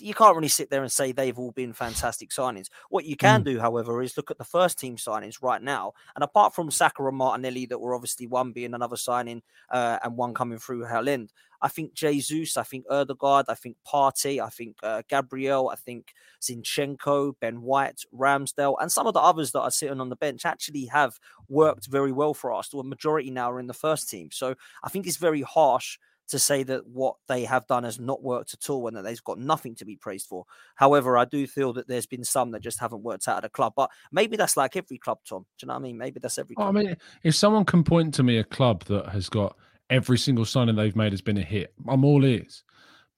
[0.04, 2.68] you can't really sit there and say they've all been fantastic signings.
[2.90, 5.94] What you can do, however, is look at the first team signings right now.
[6.16, 10.18] And apart from Saka and Martinelli, that were obviously one being another signing uh, and
[10.18, 14.50] one coming through Hale End, I think Jesus, I think Odegaard, I think Partey, I
[14.50, 19.62] think uh, Gabriel, I think Zinchenko, Ben White, Ramsdale, and some of the others that
[19.62, 22.74] are sitting on the bench actually have worked very well for us.
[22.74, 24.30] A majority now are in the first team.
[24.34, 25.98] So I think it's very harsh
[26.30, 29.24] to say that what they have done has not worked at all and that they've
[29.24, 30.46] got nothing to be praised for.
[30.76, 33.50] However, I do feel that there's been some that just haven't worked out at the
[33.50, 33.74] club.
[33.76, 35.44] But maybe that's like every club, Tom.
[35.44, 35.98] Do you know what I mean?
[35.98, 36.78] Maybe that's every Oh, club.
[36.78, 39.58] I mean, if someone can point to me a club that has got
[39.90, 42.64] every single signing they've made has been a hit, I'm all ears.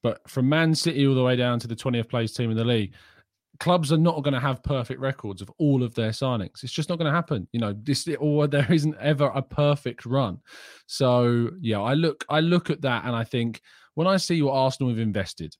[0.02, 2.64] But from Man City all the way down to the 20th place team in the
[2.64, 2.92] league,
[3.58, 6.62] clubs are not going to have perfect records of all of their signings.
[6.62, 7.48] It's just not going to happen.
[7.52, 10.38] You know, this or there isn't ever a perfect run.
[10.86, 13.60] So yeah, I look I look at that and I think
[13.94, 15.56] when I see what Arsenal have invested,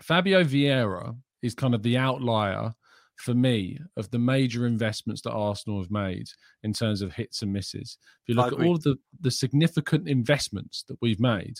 [0.00, 2.74] Fabio Vieira is kind of the outlier
[3.16, 6.28] for me of the major investments that Arsenal have made
[6.64, 7.98] in terms of hits and misses.
[8.22, 11.56] If you look at all of the the significant investments that we've made,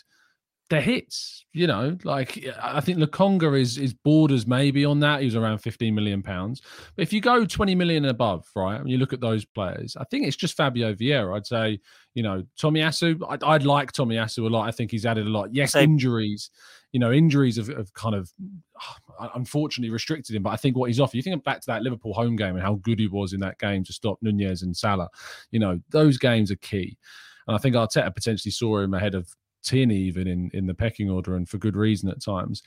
[0.68, 1.44] they're hits.
[1.52, 5.20] You know, like I think Lokonga is is borders maybe on that.
[5.20, 6.60] He was around 15 million pounds.
[6.96, 9.96] But if you go 20 million and above, right, and you look at those players,
[9.98, 11.36] I think it's just Fabio Vieira.
[11.36, 11.80] I'd say,
[12.14, 13.22] you know, Tomiyasu.
[13.28, 14.68] I'd, I'd like Tomiyasu a lot.
[14.68, 15.54] I think he's added a lot.
[15.54, 15.92] Yes, Same.
[15.92, 16.50] injuries.
[16.92, 18.30] You know, injuries have, have kind of
[19.34, 20.42] unfortunately restricted him.
[20.42, 22.62] But I think what he's offered, You think back to that Liverpool home game and
[22.62, 25.08] how good he was in that game to stop Nunez and Salah.
[25.52, 26.98] You know, those games are key.
[27.46, 29.28] And I think Arteta potentially saw him ahead of
[29.66, 32.62] Tierney even in in the pecking order, and for good reason at times.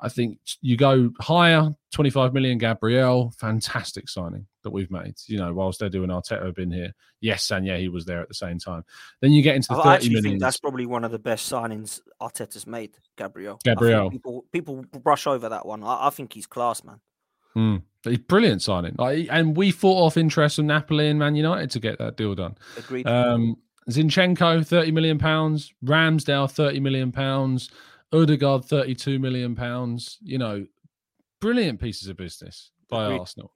[0.00, 5.14] I think you go higher, 25 million Gabriel, fantastic signing that we've made.
[5.26, 6.94] You know, whilst Edu and Arteta have been here.
[7.20, 8.84] Yes, and yeah, he was there at the same time.
[9.20, 10.24] Then you get into the I 30 actually millions.
[10.24, 13.58] think that's probably one of the best signings Arteta's made, Gabriel.
[13.64, 14.08] Gabriel.
[14.10, 15.82] People, people brush over that one.
[15.82, 17.00] I, I think he's class, man.
[17.56, 17.82] Mm.
[18.04, 18.94] He's brilliant signing.
[18.98, 22.36] Like, and we fought off interest from Napoli and Man United to get that deal
[22.36, 22.56] done.
[22.76, 23.06] Agreed.
[23.08, 23.56] Um,
[23.90, 25.72] Zinchenko, 30 million pounds.
[25.84, 27.70] Ramsdale, 30 million pounds.
[28.12, 30.18] Odegaard, 32 million pounds.
[30.22, 30.66] You know,
[31.40, 33.20] brilliant pieces of business by Agreed.
[33.20, 33.52] Arsenal.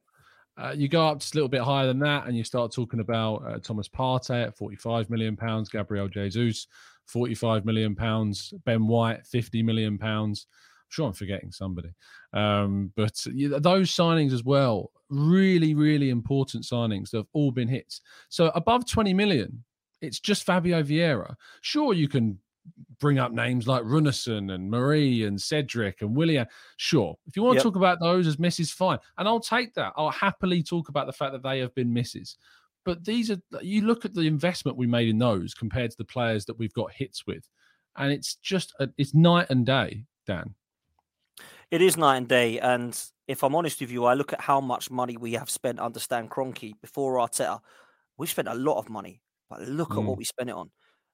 [0.57, 3.01] Uh, you go up just a little bit higher than that, and you start talking
[3.01, 6.67] about uh, Thomas Partey at 45 million pounds, Gabriel Jesus,
[7.07, 10.47] 45 million pounds, Ben White, 50 million pounds.
[10.51, 11.89] I'm sure I'm forgetting somebody,
[12.35, 13.15] um, but
[13.63, 18.03] those signings as well, really, really important signings that have all been hits.
[18.29, 19.65] So above 20 million,
[20.03, 21.35] it's just Fabio Vieira.
[21.63, 22.39] Sure, you can
[23.01, 26.47] bring up names like Runarsson and Marie and Cedric and Willian.
[26.77, 27.63] Sure, if you want yep.
[27.63, 29.93] to talk about those as misses, fine, and I'll take that.
[29.97, 32.37] I'll happily talk about the fact that they have been misses.
[32.85, 36.05] But these are you look at the investment we made in those compared to the
[36.05, 37.49] players that we've got hits with,
[37.97, 40.55] and it's just a, it's night and day, Dan.
[41.71, 44.61] It is night and day, and if I'm honest with you, I look at how
[44.61, 47.61] much money we have spent under Stan Kroenke before Arteta.
[48.19, 49.99] We spent a lot of money but look mm.
[49.99, 50.19] at what mm.
[50.19, 50.71] we spent it on.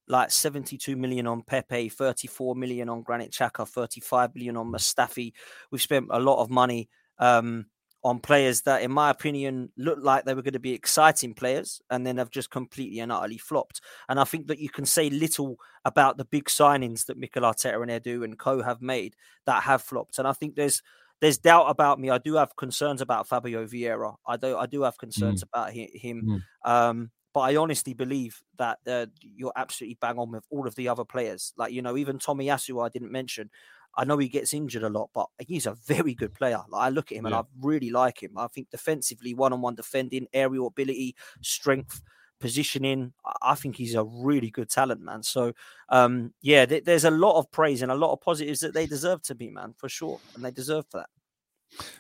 [0.07, 5.33] Like 72 million on Pepe, 34 million on Granit Xhaka, 35 million on Mustafi.
[5.70, 7.66] We've spent a lot of money um,
[8.05, 11.83] on players that, in my opinion, looked like they were going to be exciting players
[11.90, 13.83] and then have just completely and utterly flopped.
[14.09, 17.83] And I think that you can say little about the big signings that Mikel Arteta
[17.83, 20.18] and Edu and co have made that have flopped.
[20.18, 20.81] And I think there's
[21.20, 22.11] there's doubt about me.
[22.11, 24.14] I do have concerns about Fabio Vieira.
[24.27, 25.48] I do I do have concerns mm.
[25.48, 26.42] about him.
[26.64, 26.70] Mm.
[26.70, 30.88] Um, but I honestly believe that uh, you're absolutely bang on with all of the
[30.88, 31.53] other players.
[31.57, 33.48] Like, you know, even Tomiyasu, I didn't mention.
[33.96, 36.59] I know he gets injured a lot, but he's a very good player.
[36.68, 37.29] Like, I look at him yeah.
[37.29, 38.33] and I really like him.
[38.37, 42.03] I think defensively, one on one defending, aerial ability, strength,
[42.40, 45.22] positioning, I think he's a really good talent, man.
[45.22, 45.53] So,
[45.90, 48.87] um, yeah, th- there's a lot of praise and a lot of positives that they
[48.87, 50.18] deserve to be, man, for sure.
[50.35, 51.11] And they deserve for that.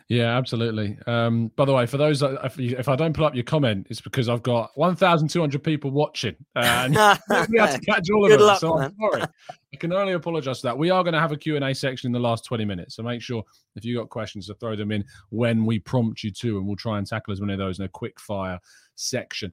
[0.08, 0.98] Yeah, absolutely.
[1.06, 3.86] Um, by the way, for those, if, you, if, I don't pull up your comment,
[3.90, 6.94] it's because I've got 1,200 people watching, and
[7.50, 8.46] we have to catch all of Good them.
[8.46, 8.84] Luck, so man.
[8.84, 9.22] I'm sorry.
[9.74, 10.78] I can only apologise for that.
[10.78, 12.96] We are going to have a Q and A section in the last 20 minutes,
[12.96, 13.44] so make sure
[13.76, 16.66] if you have got questions to throw them in when we prompt you to, and
[16.66, 18.58] we'll try and tackle as many of those in a quick fire
[18.94, 19.52] section.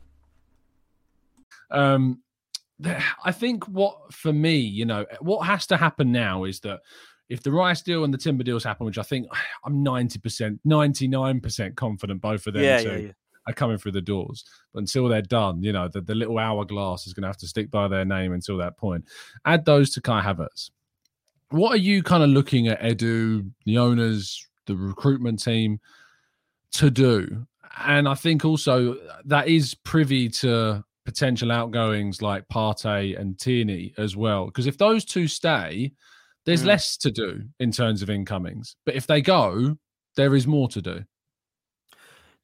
[1.71, 2.21] Um,
[3.23, 6.81] I think what for me, you know, what has to happen now is that
[7.29, 9.27] if the Rice deal and the Timber deals happen, which I think
[9.65, 13.11] I'm 90%, 99% confident both of them yeah, yeah, yeah.
[13.47, 14.43] are coming through the doors.
[14.73, 17.47] But until they're done, you know, the, the little hourglass is going to have to
[17.47, 19.05] stick by their name until that point.
[19.45, 20.71] Add those to Kai Havertz.
[21.51, 25.79] what are you kind of looking at Edu, the owners, the recruitment team
[26.73, 27.45] to do?
[27.85, 34.15] And I think also that is privy to potential outgoings like Partey and Tierney as
[34.15, 34.45] well.
[34.45, 35.91] Because if those two stay,
[36.45, 36.67] there's Mm.
[36.67, 38.75] less to do in terms of incomings.
[38.85, 39.77] But if they go,
[40.15, 41.03] there is more to do.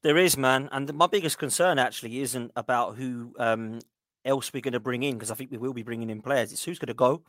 [0.02, 3.80] There is, man, and my biggest concern actually isn't about who um,
[4.24, 6.52] else we're going to bring in because I think we will be bringing in players.
[6.52, 7.24] It's who's going to go.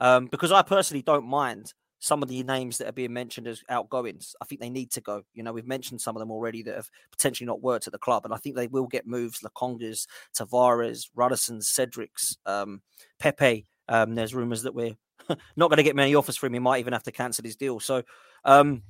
[0.00, 3.62] Um, because I personally don't mind some of the names that are being mentioned as
[3.68, 4.34] outgoings.
[4.40, 5.22] I think they need to go.
[5.34, 7.98] You know, we've mentioned some of them already that have potentially not worked at the
[7.98, 9.40] club, and I think they will get moves.
[9.40, 10.06] Lokongas,
[10.36, 12.82] Tavares, Runarssons, Cedrics, um,
[13.18, 13.66] Pepe.
[13.88, 14.96] Um, there's rumours that we're
[15.56, 16.54] not going to get many offers for him.
[16.54, 17.80] He might even have to cancel his deal.
[17.80, 18.02] So
[18.44, 18.82] um,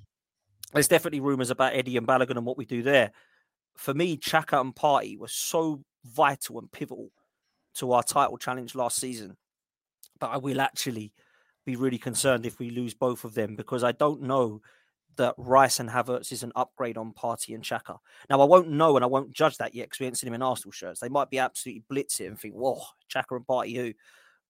[0.73, 3.12] there's definitely rumours about Eddie and Balogun and what we do there.
[3.77, 7.11] For me, Xhaka and Partey were so vital and pivotal
[7.75, 9.37] to our title challenge last season
[10.19, 11.12] but I will actually
[11.66, 14.62] be really concerned if we lose both of them because I don't know
[15.16, 17.98] that Rice and Havertz is an upgrade on Partey and Xhaka.
[18.31, 20.35] Now, I won't know and I won't judge that yet because we haven't seen him
[20.35, 21.00] in Arsenal shirts.
[21.00, 22.81] They might be absolutely blitz it and think, whoa,
[23.12, 23.92] Xhaka and Partey who?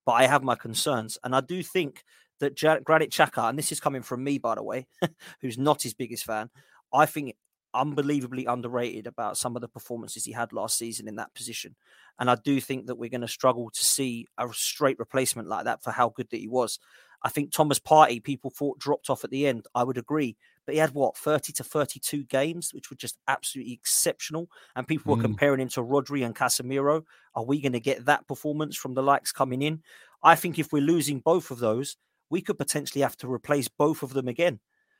[0.04, 1.18] But I have my concerns.
[1.24, 2.04] And I do think
[2.40, 4.86] that Ja- Granit Xhaka, and this is coming from me, by the way,
[5.40, 6.50] who's not his biggest fan,
[6.92, 7.34] I think
[7.74, 11.76] unbelievably underrated about some of the performances he had last season in that position.
[12.18, 15.64] And I do think that we're going to struggle to see a straight replacement like
[15.66, 16.78] that for how good that he was.
[17.22, 19.66] I think Thomas Partey, people thought dropped off at the end.
[19.74, 20.36] I would agree.
[20.64, 24.50] But he had what, 30 to 32 games, which were just absolutely exceptional.
[24.74, 25.22] And people were Mm.
[25.22, 27.04] comparing him to Rodri and Casemiro.
[27.34, 29.82] Are we going to get that performance from the likes coming in?
[30.22, 31.96] I think if we're losing both of those,
[32.30, 34.58] we could potentially have to replace both of them again.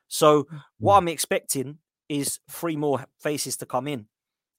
[0.09, 0.47] So
[0.79, 4.07] what I'm expecting is three more faces to come in.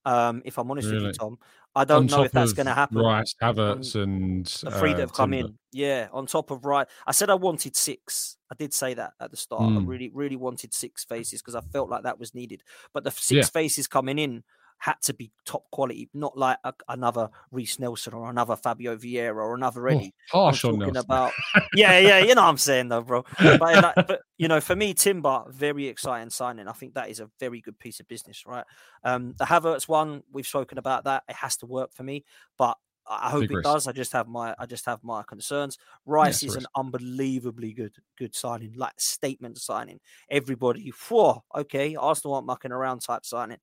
[0.06, 1.38] Um, if I'm honest with you, Tom,
[1.78, 2.98] I don't On know if that's going to happen.
[2.98, 5.48] Rice, Havertz, and The three that uh, have come Timber.
[5.50, 6.88] in, yeah, on top of right.
[7.06, 8.38] I said I wanted six.
[8.52, 9.62] I did say that at the start.
[9.62, 9.88] I Mm.
[9.88, 12.64] really, really wanted six faces because I felt like that was needed.
[12.94, 13.44] But the six Yeah.
[13.44, 14.44] faces coming in
[14.80, 19.36] had to be top quality, not like a, another Reiss Nelson or another Fabio Vieira
[19.36, 20.98] or another Oh, harsh I'm on Nelson.
[20.98, 21.34] about
[21.74, 23.26] yeah, yeah, you know what I'm saying though, bro.
[23.40, 26.68] But, like, but you know, for me, Timber, very exciting signing.
[26.68, 28.66] I think that is a very good piece of business, right?
[29.04, 31.24] Um, the Havertz one, we've spoken about that.
[31.28, 32.24] It has to work for me,
[32.58, 32.78] but
[33.10, 33.88] I hope it does.
[33.88, 35.78] I just have my I just have my concerns.
[36.06, 40.00] Rice it's is an unbelievably good good signing, like statement signing.
[40.30, 43.60] Everybody, whoa, okay, Arsenal aren't mucking around type signing.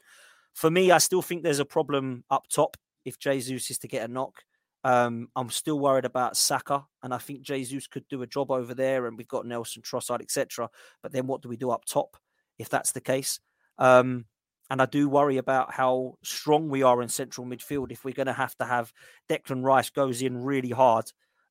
[0.55, 4.09] For me, I still think there's a problem up top if Jesus is to get
[4.09, 4.43] a knock.
[4.85, 8.75] Um, I'm still worried about Saka, and I think Jesus could do a job over
[8.75, 10.69] there, and we've got Nelson Trossard, etc.
[11.03, 12.17] But then what do we do up top
[12.59, 13.41] if that's the case?
[13.79, 14.27] Um,
[14.71, 18.27] and I do worry about how strong we are in central midfield if we're going
[18.27, 18.93] to have to have
[19.29, 21.11] Declan Rice goes in really hard.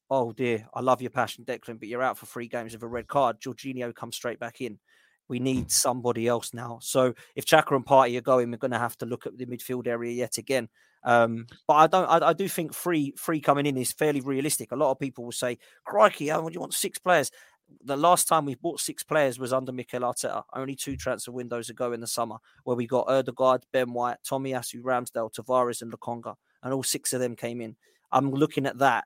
[0.10, 2.88] Oh dear, I love your passion, Declan, but you're out for three games with a
[2.88, 3.40] red card.
[3.40, 4.80] Jorginho comes straight back in.
[5.30, 6.80] We need somebody else now.
[6.82, 9.46] So if Xhaka and Partey are going, we're going to have to look at the
[9.46, 10.70] midfield area yet again.
[11.04, 12.08] Um, but I don't.
[12.08, 14.72] I, I do think free free coming in is fairly realistic.
[14.72, 17.32] A lot of people will say, "Crikey, how would you want six players?"
[17.84, 20.44] The last time we bought six players was under Mikel Arteta.
[20.54, 24.82] Only two transfer windows ago in the summer, where we got Odegaard, Ben White, Tomiyasu,
[24.82, 27.76] Ramsdale, Tavares, and Lokonga, and all six of them came in.
[28.12, 29.06] I'm looking at that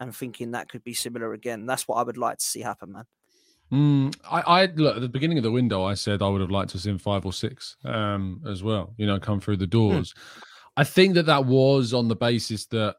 [0.00, 1.66] and thinking that could be similar again.
[1.66, 3.04] That's what I would like to see happen, man.
[3.72, 5.84] Mm, I, I look at the beginning of the window.
[5.84, 8.94] I said I would have liked to have seen five or six um, as well.
[8.96, 10.14] You know, come through the doors.
[10.76, 12.96] I think that that was on the basis that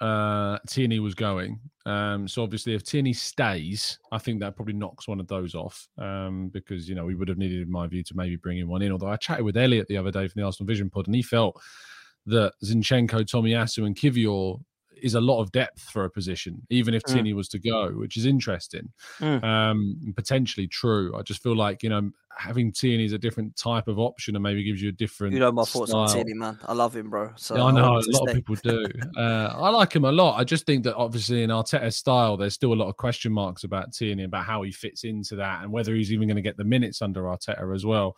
[0.00, 1.60] uh, Tierney was going.
[1.86, 5.88] Um, so obviously, if Tierney stays, I think that probably knocks one of those off
[5.98, 8.68] um, because you know we would have needed, in my view, to maybe bring in
[8.68, 8.92] one in.
[8.92, 11.22] Although I chatted with Elliot the other day from the Arsenal Vision Pod, and he
[11.22, 11.60] felt
[12.26, 14.60] that Zinchenko, Tomiyasu, and Kiwior
[15.02, 17.12] is a lot of depth for a position, even if Mm.
[17.14, 18.90] Tierney was to go, which is interesting.
[19.18, 19.42] Mm.
[19.44, 21.14] Um, potentially true.
[21.16, 24.42] I just feel like you know having Tierney is a different type of option, and
[24.42, 25.34] maybe gives you a different.
[25.34, 26.22] You know my thoughts on style.
[26.22, 26.58] Tierney, man.
[26.66, 27.32] I love him, bro.
[27.36, 28.86] So Yeah, I know a want him lot of people do.
[29.16, 30.38] Uh, I like him a lot.
[30.38, 33.64] I just think that obviously in Arteta's style, there's still a lot of question marks
[33.64, 36.56] about Tierney about how he fits into that and whether he's even going to get
[36.56, 38.16] the minutes under Arteta as well.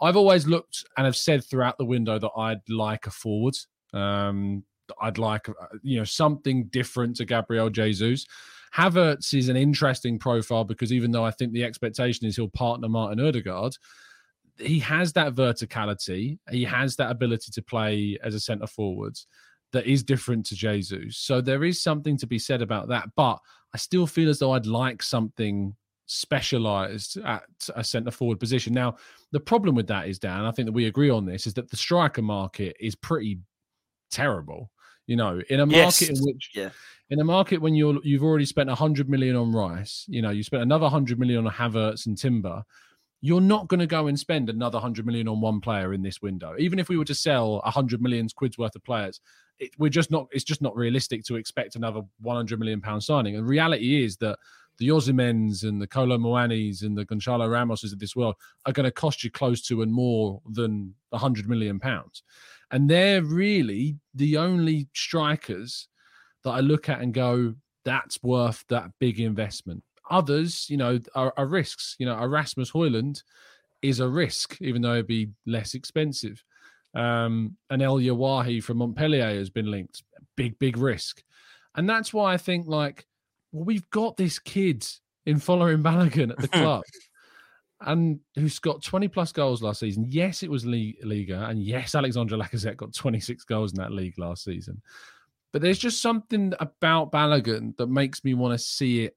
[0.00, 3.54] I've always looked and have said throughout the window that I'd like a forward.
[3.94, 4.64] Um,
[5.00, 8.26] I'd like uh, you know something different to Gabriel Jesus.
[8.74, 12.88] Havertz is an interesting profile because even though I think the expectation is he'll partner
[12.88, 13.76] Martin Odegaard,
[14.58, 16.38] he has that verticality.
[16.50, 19.18] He has that ability to play as a centre forward
[19.72, 21.18] that is different to Jesus.
[21.18, 23.08] So there is something to be said about that.
[23.16, 23.38] But
[23.74, 25.74] I still feel as though I'd like something
[26.06, 28.74] specialized at a centre forward position.
[28.74, 28.96] Now,
[29.32, 31.70] the problem with that is, Dan, I think that we agree on this, is that
[31.70, 33.38] the striker market is pretty
[34.12, 34.70] terrible.
[35.06, 36.00] You know, in a Yes.
[36.00, 36.70] market in which Yeah.
[37.10, 40.44] in a market when you're you've already spent 100 million on Rice, you know, you
[40.44, 42.62] spent another 100 million on Havertz and Timber,
[43.20, 46.22] you're not going to go and spend another 100 million on one player in this
[46.22, 46.54] window.
[46.58, 49.20] Even if we were to sell a 100 million quid's worth of players,
[49.58, 53.36] it, we're just not it's just not realistic to expect another 100 million pound signing.
[53.36, 54.38] And reality is that
[54.78, 58.36] the Osimhens and the Kolo Muanis and the Gonzalo Ramoses of this world
[58.66, 62.22] are going to cost you close to and more than 100 million pounds.
[62.72, 65.88] And they're really the only strikers
[66.42, 67.54] that I look at and go,
[67.84, 69.82] that's worth that big investment.
[70.10, 71.96] Others, you know, are, are risks.
[71.98, 73.22] You know, Erasmus Højlund
[73.82, 76.42] is a risk, even though it'd be less expensive.
[76.94, 80.02] Um, and Elye Wahi from Montpellier has been linked.
[80.36, 81.22] Big, big risk.
[81.74, 83.06] And that's why I think, like,
[83.50, 84.86] well, we've got this kid
[85.26, 86.82] in following Balogun at the club.
[87.84, 90.06] And who's got 20 plus goals last season?
[90.08, 91.46] Yes, it was Liga.
[91.48, 94.80] And yes, Alexandre Lacazette got 26 goals in that league last season.
[95.52, 99.16] But there's just something about Balogun that makes me want to see it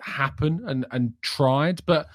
[0.00, 1.84] happen and and tried.
[1.86, 2.06] But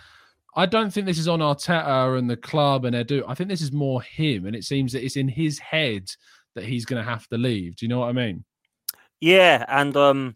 [0.56, 3.24] I don't think this is on Arteta and the club and Edu.
[3.28, 6.12] I think this is more him, and it seems that it's in his head
[6.56, 7.76] that he's going to have to leave.
[7.76, 8.44] Do you know what I mean?
[9.20, 10.36] Yeah, and um,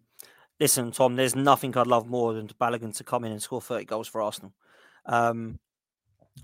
[0.59, 3.85] listen, Tom, there's nothing I'd love more than Balogun to come in and score 30
[3.85, 4.53] goals for Arsenal.
[5.07, 5.59] Um,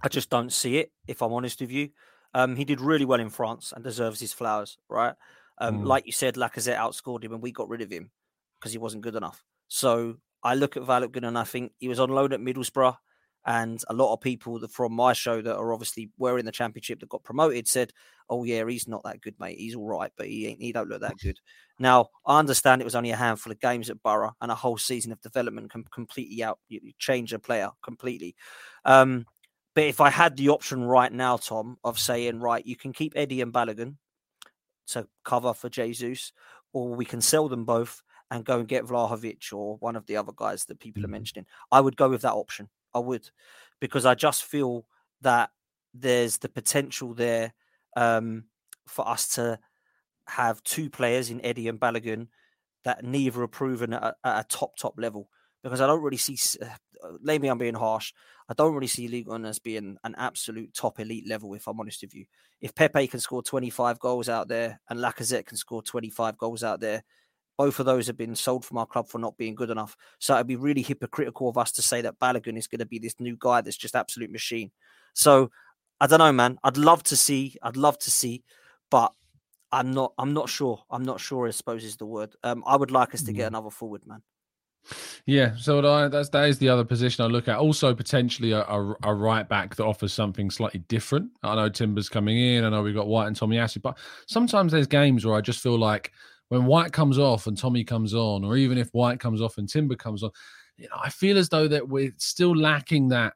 [0.02, 1.90] I just don't see it, if I'm honest with you.
[2.34, 5.14] Um, he did really well in France and deserves his flowers, right?
[5.60, 5.86] Um, Mm.
[5.86, 8.10] Like you said, Lacazette outscored him and we got rid of him
[8.60, 9.44] because he wasn't good enough.
[9.68, 12.98] So I look at Balogun and I think he was on loan at Middlesbrough.
[13.46, 16.52] And a lot of people that from my show that are obviously were in the
[16.52, 17.92] championship that got promoted said,
[18.30, 19.58] "Oh yeah, he's not that good, mate.
[19.58, 20.62] He's all right, but he ain't.
[20.62, 21.40] He don't look that good."
[21.80, 24.78] Now I understand it was only a handful of games at Boro and a whole
[24.78, 26.60] season of development can completely out
[27.00, 28.36] change a player completely.
[28.86, 29.26] Um,
[29.76, 33.14] but if I had the option right now, Tom, of saying, right, you can keep
[33.16, 33.96] Eddie and Balogun
[34.88, 36.32] to cover for Jesus,
[36.74, 40.18] or we can sell them both and go and get Vlahovic or one of the
[40.18, 42.70] other guys that people are mentioning, I would go with that option.
[42.94, 43.30] I would,
[43.80, 44.86] because I just feel
[45.22, 45.52] that
[45.94, 47.54] there's the potential there
[47.96, 48.46] um,
[48.88, 49.60] for us to
[50.28, 52.28] have two players in Eddie and Balogun
[52.84, 55.30] that neither are proven at a, at a top top level.
[55.64, 56.68] Because I don't really see, uh,
[57.22, 58.12] maybe I'm being harsh.
[58.50, 61.54] I don't really see Ligue 1 as being an absolute top elite level.
[61.54, 62.26] If I'm honest with you,
[62.60, 66.82] if Pepe can score 25 goals out there and Lacazette can score 25 goals out
[66.82, 67.04] there,
[67.58, 69.96] both of those have been sold from our club for not being good enough.
[70.20, 73.00] So it'd be really hypocritical of us to say that Balogun is going to be
[73.00, 74.72] this new guy that's just absolute machine.
[75.14, 75.52] So
[76.00, 76.58] I don't know, man.
[76.64, 77.56] I'd love to see.
[77.62, 78.44] I'd love to see,
[78.90, 79.14] but
[79.72, 80.14] I'm not.
[80.18, 80.84] I'm not sure.
[80.90, 81.48] I'm not sure.
[81.48, 82.36] I suppose is the word.
[82.44, 84.22] Um, I would like us to get another forward, man.
[85.26, 87.58] Yeah, so I, that's that is the other position I look at.
[87.58, 91.32] Also, potentially a, a, a right back that offers something slightly different.
[91.42, 92.66] I know Timber's coming in.
[92.66, 93.98] I know we've got White and Tomiyasu, but
[94.28, 96.12] sometimes there's games where I just feel like
[96.54, 99.68] when White comes off and Tommy comes on, or even if White comes off and
[99.68, 100.30] Timber comes on,
[100.78, 103.34] you know, I feel as though that we're still lacking that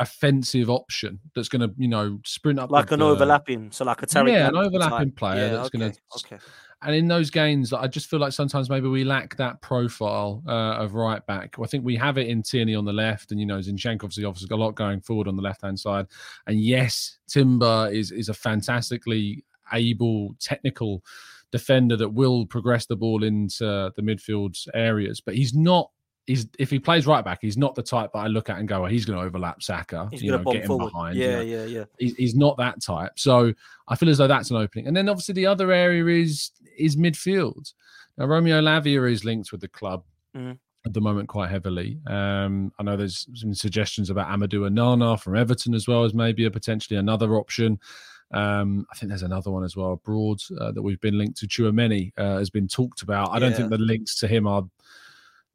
[0.00, 4.02] offensive option that's going to, you know, sprint up Like an the- overlapping, so like
[4.02, 5.16] a Tariq Yeah, an overlapping type.
[5.16, 5.98] player that's gonna okay,
[6.36, 6.38] Okay.
[6.82, 10.82] and in those games, I just feel like sometimes maybe we lack that profile uh,
[10.82, 11.54] of right back.
[11.62, 14.48] I think we have it in Tierney on the left, and you know Zinchenko obviously
[14.48, 16.06] got a lot going forward on the left hand side.
[16.48, 21.02] And yes, Timber is is a fantastically able technical
[21.58, 23.64] defender that will progress the ball into
[23.96, 25.88] the midfield areas, but he's not.
[26.26, 28.66] He's if he plays right back, he's not the type that I look at and
[28.66, 30.08] go, oh, he's going to overlap Saka.
[30.10, 30.90] He's you going know, to get him forward.
[30.92, 31.16] behind.
[31.16, 31.84] you yeah, know yeah, yeah.
[31.98, 33.12] he's, he's not that type.
[33.18, 33.52] So
[33.88, 34.86] I feel as though that's an opening.
[34.88, 37.72] And then obviously the other area is is midfield.
[38.16, 40.02] Now Romeo Lavia is linked with the club
[40.34, 40.56] Mhm.
[40.86, 41.98] at the moment quite heavily.
[42.06, 46.46] Um, I know there's some suggestions about Amadou Onana from Everton as well as maybe
[46.46, 47.78] a potentially another option.
[48.32, 51.46] Um, I think there's another one as well abroad uh, that we've been linked to.
[51.46, 53.30] Chouameni uh, has been talked about.
[53.30, 53.58] I don't Yeah.
[53.58, 54.64] think the links to him are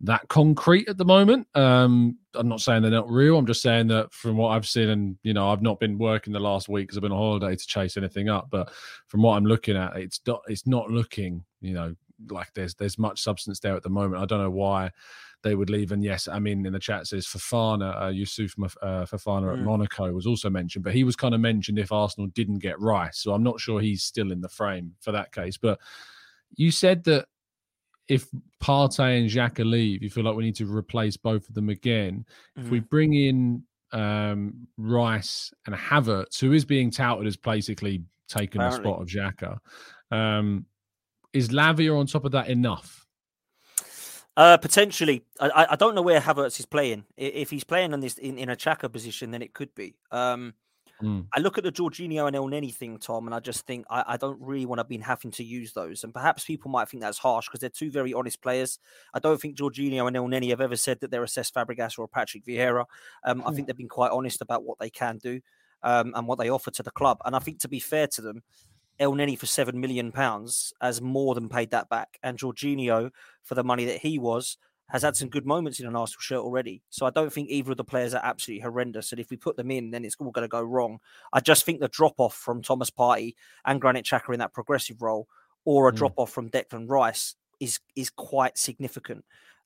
[0.02, 1.48] that concrete at the moment.
[1.56, 3.38] Um, I'm not saying they're not real.
[3.38, 6.32] I'm just saying that from what I've seen, and you know, I've not been working
[6.32, 8.50] the last week because I've been on holiday to chase anything up.
[8.50, 8.72] But
[9.08, 11.96] from what I'm looking at, it's not it's not looking, you know,
[12.30, 14.22] like there's there's much substance there at the moment.
[14.22, 14.92] I don't know why
[15.42, 15.92] they would leave.
[15.92, 19.60] And yes, I mean in the chat says Fofana, uh, Yusuf Maf- uh, Fofana at
[19.60, 19.64] Mm.
[19.64, 23.20] Monaco was also mentioned, but he was kind of mentioned if Arsenal didn't get Rice.
[23.20, 25.58] So I'm not sure he's still in the frame for that case.
[25.58, 25.80] But
[26.56, 27.26] you said that
[28.08, 28.28] if
[28.62, 32.26] Partey and Xhaka leave, you feel like we need to replace both of them again.
[32.56, 32.70] If Mm.
[32.72, 38.70] we bring in um, Rice and Havertz, who is being touted as basically taking the
[38.72, 39.58] spot of Xhaka,
[40.12, 40.66] um,
[41.34, 43.08] is Lavia on top of that enough?
[44.40, 47.04] Uh, potentially, I, I- don't know where Havertz is playing.
[47.18, 49.96] If he's playing on this in, in a Xhaka position, then it could be.
[50.12, 50.54] Um,
[51.02, 51.28] Mm.
[51.34, 54.18] I look at the Jorginho and Elneny thing, Tom, and I just think I, I
[54.18, 56.04] don't really want to be having to use those.
[56.04, 58.80] And perhaps people might think that's harsh because they're two very honest players.
[59.14, 62.04] I don't think Jorginho and Elneny have ever said that they're a Cesc Fabregas or
[62.04, 62.84] a Patrick Vieira.
[63.24, 65.40] Um, I think they've been quite honest about what they can do
[65.84, 67.20] um, and what they offer to the club.
[67.24, 68.44] And I think to be fair to them,
[69.00, 73.12] Elneny for seven million pounds has more than paid that back, and Jorginho
[73.44, 74.58] for the money that he was
[74.90, 76.82] has had some good moments in an Arsenal shirt already.
[76.90, 79.12] So I don't think either of the players are absolutely horrendous.
[79.12, 80.98] And if we put them in, then it's all going to go wrong.
[81.32, 83.36] I just think the drop off from Thomas Partey
[83.66, 85.28] and Granit Xhaka in that progressive role,
[85.64, 85.96] or a Mm.
[85.96, 89.26] drop off from Declan Rice, is is quite significant.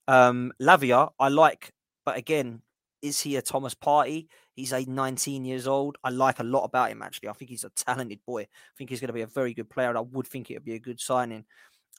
[0.09, 1.71] Um, Lavia, I like,
[2.03, 2.61] but again,
[3.03, 4.27] is he a Thomas Partey?
[4.55, 5.97] He's a 19 years old.
[6.03, 7.29] I like a lot about him actually.
[7.29, 8.43] I think he's a talented boy.
[8.43, 8.47] I
[8.77, 10.65] think he's going to be a very good player, and I would think it would
[10.65, 11.45] be a good signing.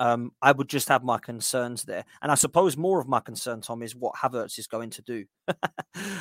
[0.01, 3.61] Um, I would just have my concerns there, and I suppose more of my concern,
[3.61, 5.25] Tom, is what Havertz is going to do.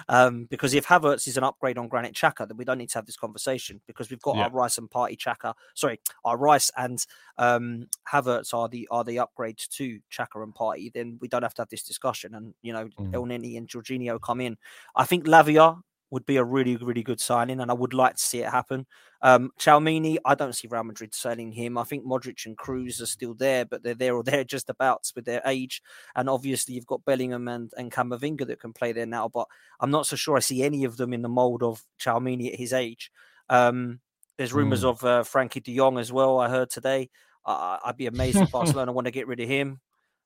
[0.09, 2.97] um, because if Havertz is an upgrade on Granit Xhaka, then we don't need to
[2.97, 4.43] have this conversation because we've got Yeah.
[4.43, 5.53] our Rice and Partey Xhaka.
[5.73, 7.03] Sorry, our Rice and
[7.37, 10.93] um, Havertz are the are the upgrades to Xhaka and Partey.
[10.93, 13.11] Then we don't have to have this discussion, and you know Mm.
[13.13, 14.57] Elneny and Jorginho come in.
[14.95, 15.81] I think Lavia
[16.13, 18.85] would be a really, really good signing, and I would like to see it happen.
[19.21, 21.77] Um, Tchouameni, I don't see Real Madrid selling him.
[21.77, 25.11] I think Modric and Kroos are still there, but they're there or they're just about
[25.15, 25.81] with their age.
[26.15, 29.47] And obviously, you've got Bellingham and, and Camavinga that can play there now, but
[29.79, 32.59] I'm not so sure I see any of them in the mold of Tchouameni at
[32.59, 33.11] his age.
[33.49, 33.99] Um,
[34.37, 34.89] there's rumours Mm.
[34.89, 37.09] of uh, Frenkie de Jong as well, I heard today.
[37.45, 39.81] I'd be amazed if Barcelona want to get rid of him.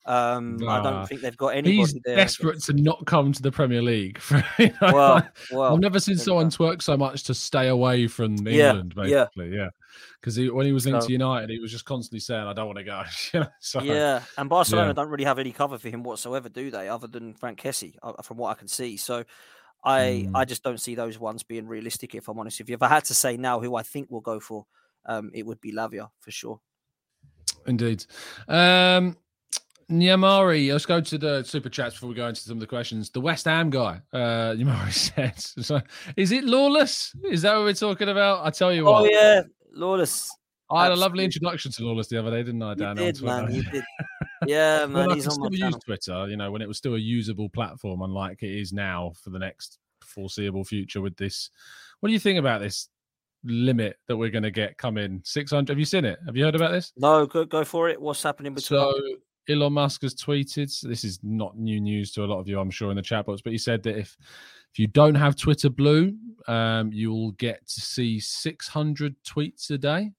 [0.06, 2.16] Um, I don't think they've got anybody He's there.
[2.16, 4.20] desperate to not come to the Premier League.
[4.58, 8.36] you know, Well, well, I've never seen someone twerk so much to stay away from
[8.48, 9.26] England, yeah.
[9.26, 9.56] basically.
[9.58, 9.70] Yeah.
[10.22, 12.68] Because when he was linked So- to United, he was just constantly saying, I don't
[12.68, 13.04] want to go.
[13.34, 14.94] you know, so, Yeah, and Barcelona yeah.
[14.94, 16.88] don't really have any cover for him whatsoever, do they?
[16.88, 18.96] Other than Franck Kessie, uh, from what I can see.
[18.96, 19.26] So,
[19.84, 20.32] I Mm.
[20.36, 22.16] I just don't see those ones being realistic.
[22.16, 24.22] If I'm honest with you, if I had to say now who I think will
[24.22, 24.66] go for,
[25.06, 26.60] um, it would be Lavia for sure.
[27.66, 28.06] Indeed.
[28.48, 29.18] Um,
[29.92, 33.10] Nyamari, let's go to the super chats before we go into some of the questions.
[33.10, 34.92] The West Ham guy, uh, Nyamari
[35.56, 35.82] says, so,
[36.18, 37.16] is it lawless?
[37.24, 38.46] Is that what we're talking about?
[38.46, 39.42] I tell you Oh what, Oh yeah,
[39.74, 40.30] Lawless.
[40.70, 42.90] I had a lovely introduction to lawless the other day, didn't I, Dan?
[42.90, 43.54] on did, man.
[43.54, 43.84] You did.
[44.46, 45.12] Yeah, when man.
[45.12, 45.76] I He's could on my still use.
[45.84, 49.32] Twitter, you know, when it was still a usable platform, unlike it is now for
[49.32, 51.50] the next foreseeable future with this.
[52.02, 52.88] What do you think about this
[53.44, 55.22] limit that we're going to get coming?
[55.24, 55.70] 600.
[55.70, 56.20] Have you seen it?
[56.28, 56.94] Have you heard about this?
[56.98, 58.00] No, go go for it.
[58.00, 58.80] What's happening between?
[58.80, 58.94] So
[59.50, 60.70] Elon Musk has tweeted.
[60.70, 63.02] so This is not new news to a lot of you, I'm sure, in the
[63.02, 63.42] chat box.
[63.42, 64.18] But he said that if
[64.74, 66.16] if you don't have Twitter Blue,
[66.48, 70.12] um, you'll get to see 600 tweets a day.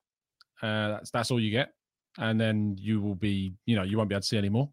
[0.63, 1.73] Uh, that's that's all you get,
[2.19, 4.69] and then you will be, you know, you won't be able to see any more.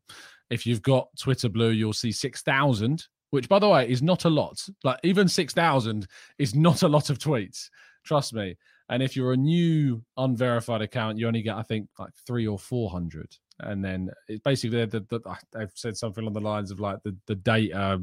[0.49, 4.30] If you've got Twitter Blue, you'll see 6,000, which, by the way, is not a
[4.30, 4.64] lot.
[4.84, 7.70] Like even 6,000 is not a lot of tweets.
[8.06, 8.56] Trust me.
[8.89, 12.60] And if you're a new unverified account, you only get, I think, like three or
[12.60, 16.80] 400 and then it's basically the, the, the, they've said something along the lines of
[16.80, 18.01] like the, the data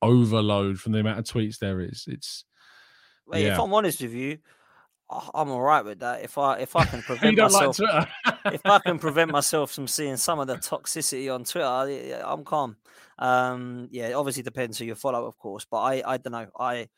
[0.00, 2.04] overload from the amount of tweets there is.
[2.08, 2.44] It's
[3.26, 3.58] Wait, if.
[3.58, 4.38] I'm honest with you,
[5.34, 6.22] I'm all right with that.
[6.22, 8.08] If I if I can prevent myself, like
[8.46, 12.44] if I can prevent myself from seeing some of the toxicity on Twitter, yeah, I'm
[12.44, 12.76] calm.
[13.18, 16.46] Um, yeah, it obviously depends who you follow, of course, but I I don't know.
[16.58, 16.88] I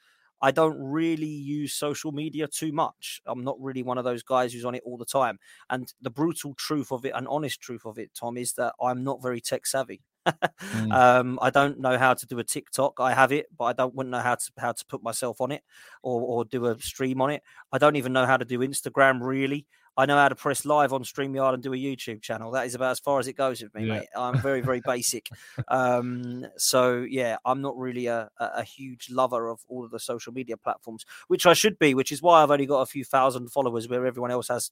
[0.42, 3.20] I don't really use social media too much.
[3.26, 5.38] I'm not really one of those guys who's on it all the time.
[5.70, 9.04] And the brutal truth of it, and honest truth of it, Tom, is that I'm
[9.04, 10.02] not very tech savvy.
[10.72, 10.92] Mm.
[10.92, 12.94] um, I don't know how to do a TikTok.
[12.98, 15.52] I have it, but I don't wouldn't know how to how to put myself on
[15.52, 15.62] it
[16.02, 17.42] or or do a stream on it.
[17.70, 19.66] I don't even know how to do Instagram really.
[19.96, 22.50] I know how to press live on StreamYard and do a YouTube channel.
[22.50, 24.00] That is about as far as it goes with me, Yeah.
[24.00, 24.08] mate.
[24.16, 25.28] I'm very, very basic.
[25.68, 30.00] Um, so yeah, I'm not really a, a a huge lover of all of the
[30.00, 33.04] social media platforms, which I should be, which is why I've only got a few
[33.04, 34.70] thousand followers where everyone else has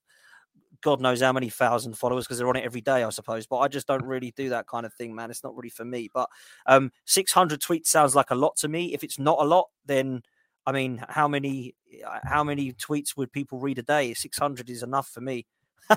[0.81, 3.47] God knows how many thousand followers because they're on it every day, I suppose.
[3.47, 5.31] But I just don't really do that kind of thing, man.
[5.31, 6.11] It's not really for me.
[6.13, 6.29] But
[6.67, 8.93] um, 600 tweets sounds like a lot to me.
[8.93, 10.23] If it's not a lot, then
[10.67, 11.75] I mean, how many
[12.07, 14.15] uh, how many tweets would people read a day?
[14.15, 15.47] 600 is enough for me.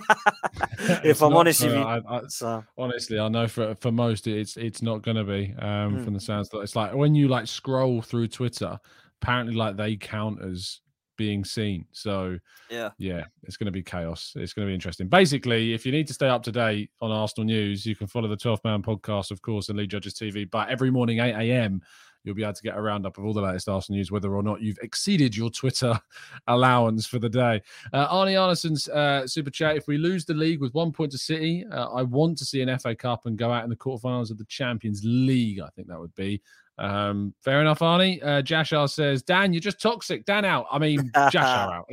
[1.04, 1.82] If I'm honest with you.
[1.82, 5.54] I, I, So honestly, I know for for most it's it's not going to be.
[5.60, 6.04] Um, Mm.
[6.04, 8.80] from the sounds that it's like when you like scroll through Twitter,
[9.22, 10.82] apparently like they count as
[11.18, 11.86] being seen.
[11.92, 12.38] So
[12.70, 14.34] yeah, yeah, it's going to be chaos.
[14.36, 15.08] It's going to be interesting.
[15.08, 18.28] Basically, if you need to stay up to date on Arsenal news, you can follow
[18.28, 20.50] the 12 Man podcast, of course, and Lead Judges TV.
[20.50, 21.82] But every morning, 8 a.m.,
[22.26, 24.44] you'll be able to get a roundup of all the latest Arsenal news, whether or
[24.44, 26.00] not you've exceeded your Twitter
[26.48, 27.62] allowance for the day.
[27.94, 29.78] Uh, Arnie Arneson's uh, super chat.
[29.78, 32.62] If we lose the league with one point to City, uh, I want to see
[32.62, 35.60] an FA Cup and go out in the quarterfinals of the Champions League.
[35.60, 36.42] I think that would be.
[36.78, 38.22] Um, fair enough, Arnie.
[38.22, 40.26] Uh, Jashar says, Dan, you're just toxic.
[40.26, 40.66] Dan out.
[40.72, 41.90] I mean, Jashar out.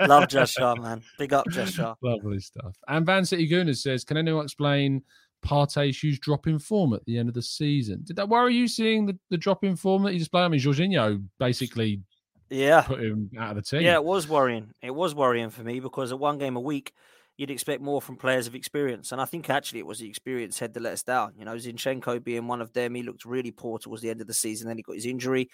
[0.08, 1.02] Love Jashar, man.
[1.18, 1.96] Big up Jashar.
[2.02, 2.76] Lovely stuff.
[2.88, 5.02] And Van City Gooners says, Can anyone explain
[5.44, 8.02] Partey's huge drop in form at the end of the season?
[8.04, 10.44] Did that worry you seeing the, the drop in form that he displayed?
[10.44, 12.00] I mean, Jorginho basically
[12.50, 12.82] Yeah.
[12.82, 13.82] put him out of the team.
[13.82, 14.72] Yeah, it was worrying.
[14.82, 16.92] It was worrying for me because at one game a week,
[17.36, 19.10] you'd expect more from players of experience.
[19.10, 21.32] And I think actually it was the experience head that let us down.
[21.36, 24.26] You know, Zinchenko being one of them, he looked really poor towards the end of
[24.28, 24.68] the season.
[24.68, 25.50] Then he got his injury.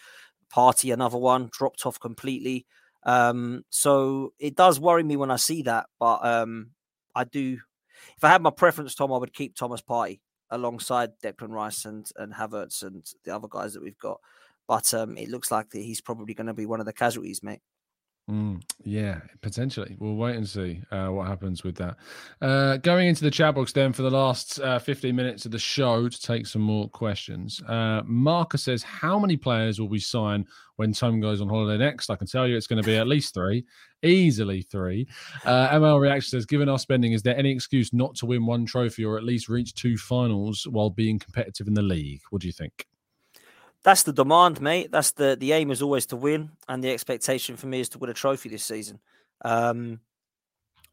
[0.55, 2.66] Partey, another one, dropped off completely.
[3.05, 5.86] Um, so it does worry me when I see that.
[5.99, 6.72] But um,
[7.14, 7.59] I do,
[8.16, 10.20] if I had my preference, Tom, I would keep Thomas Partey
[10.51, 14.20] alongside Declan Rice and, and Havertz and the other guys that we've got.
[14.66, 17.42] But um, it looks like that he's probably going to be one of the casualties,
[17.42, 17.61] mate.
[18.31, 19.97] Mm, yeah, potentially.
[19.99, 21.97] We'll wait and see uh, what happens with that.
[22.41, 25.59] Uh, going into the chat box then for the last uh, 15 minutes of the
[25.59, 27.61] show to take some more questions.
[27.66, 32.09] Uh, Marcus says, How many players will we sign when Tom goes on holiday next?
[32.09, 33.64] I can tell you it's going to be at least three,
[34.05, 35.09] easily three.
[35.45, 38.64] Uh, ML Reaction says, Given our spending, is there any excuse not to win one
[38.64, 42.20] trophy or at least reach two finals while being competitive in the league?
[42.31, 42.87] What do you think?
[43.83, 44.91] That's the demand, mate.
[44.93, 47.99] That's the the aim is always to win, and the expectation for me is to
[47.99, 49.01] win a trophy this season.
[49.45, 50.01] Um,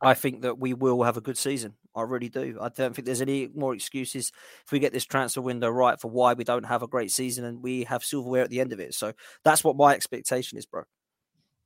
[0.02, 1.74] I think that we will have a good season.
[1.96, 2.58] I really do.
[2.62, 4.32] I don't think there's any more excuses
[4.64, 7.44] if we get this transfer window right for why we don't have a great season
[7.44, 8.94] and we have silverware at the end of it.
[8.94, 9.14] So
[9.44, 10.84] that's what my expectation is, bro.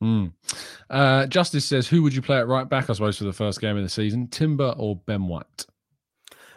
[0.01, 0.31] Mm.
[0.89, 3.59] Uh, Justice says, Who would you play at right back, I suppose, for the first
[3.59, 4.27] game of the season?
[4.27, 5.65] Timber or Ben White?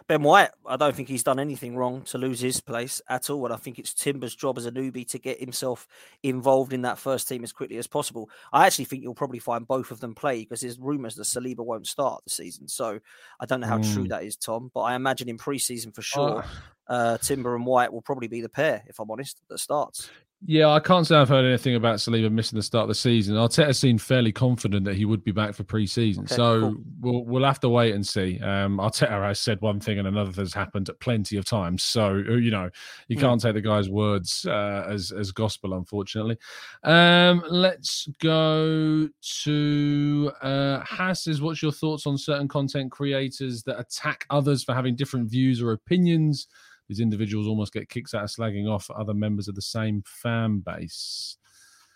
[0.07, 3.43] Ben White, I don't think he's done anything wrong to lose his place at all.
[3.45, 5.87] And I think it's Timber's job as a newbie to get himself
[6.21, 8.29] involved in that first team as quickly as possible.
[8.53, 11.65] I actually think you'll probably find both of them play because there's rumours that Saliba
[11.65, 12.67] won't start the season.
[12.67, 12.99] So
[13.39, 14.09] I don't know how true Mm.
[14.09, 16.43] that is, Tom, but I imagine in pre-season for sure,
[16.87, 20.09] Uh, uh, Timber and White will probably be the pair, if I'm honest, that starts.
[20.47, 23.35] Yeah, I can't say I've heard anything about Saliba missing the start of the season.
[23.35, 26.75] Arteta seemed fairly confident that he would be back for pre-season, Okay, so cool.
[27.01, 28.39] we'll we'll have to wait and see.
[28.41, 32.33] Um, Arteta has said one thing and another has happened plenty of times, so uh,
[32.35, 32.69] you know
[33.07, 33.21] you Mm.
[33.21, 36.37] can't take the guy's words uh, as as gospel, unfortunately.
[36.83, 39.09] Um, let's go
[39.43, 41.23] to uh, Has.
[41.23, 45.59] Says, what's your thoughts on certain content creators that attack others for having different views
[45.59, 46.45] or opinions?
[46.87, 50.59] These individuals almost get kicks out of slagging off other members of the same fan
[50.59, 51.37] base.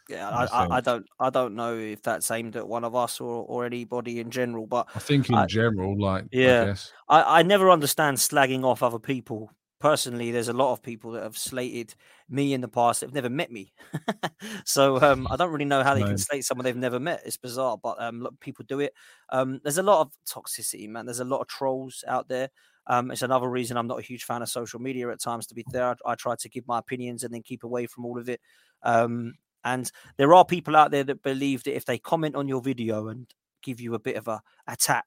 [0.10, 3.22] Yeah, I I, I, don't, I don't know if that's aimed at one of us
[3.22, 6.62] or, or anybody in general, but I think in I- general, like, Yeah.
[6.64, 6.92] I guess.
[7.08, 9.52] I, I never understand slagging off other people.
[9.80, 11.94] Personally, there's a lot of people that have slated
[12.28, 13.72] me in the past that have never met me.
[14.66, 16.08] so um, I don't really know how they No.
[16.08, 17.22] can slate someone they've never met.
[17.26, 18.94] It's bizarre, but um, look, people do it.
[19.32, 21.06] Um, there's a lot of toxicity, man.
[21.06, 22.50] There's a lot of trolls out there.
[22.90, 25.48] Um, it's another reason I'm not a huge fan of social media at times.
[25.48, 28.04] To be fair, I, I try to give my opinions and then keep away from
[28.06, 28.42] all of it.
[28.84, 32.62] Um, and there are people out there that believe that if they comment on your
[32.62, 33.28] video and
[33.62, 35.06] give you a bit of a attack,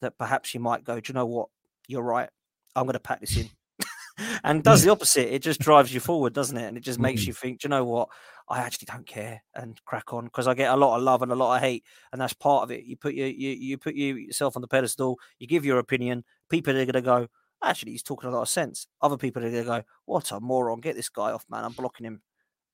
[0.00, 1.48] that perhaps you might go, do you know what?
[1.86, 2.28] You're right.
[2.74, 3.48] I'm going to pack this in.
[4.44, 5.32] and does the opposite.
[5.34, 6.66] It just drives you forward, doesn't it?
[6.66, 7.26] And it just makes Mhm.
[7.28, 8.08] you think, do you know what?
[8.48, 11.32] I actually don't care and crack on because I get a lot of love and
[11.32, 12.84] a lot of hate, and that's part of it.
[12.84, 15.18] You put your you, you put you, yourself on the pedestal.
[15.38, 16.24] You give your opinion.
[16.52, 17.28] People are going to go.
[17.64, 18.86] Actually, he's talking a lot of sense.
[19.00, 20.80] Other people are going to go, "What a moron!
[20.82, 21.64] Get this guy off, man!
[21.64, 22.22] I'm blocking him."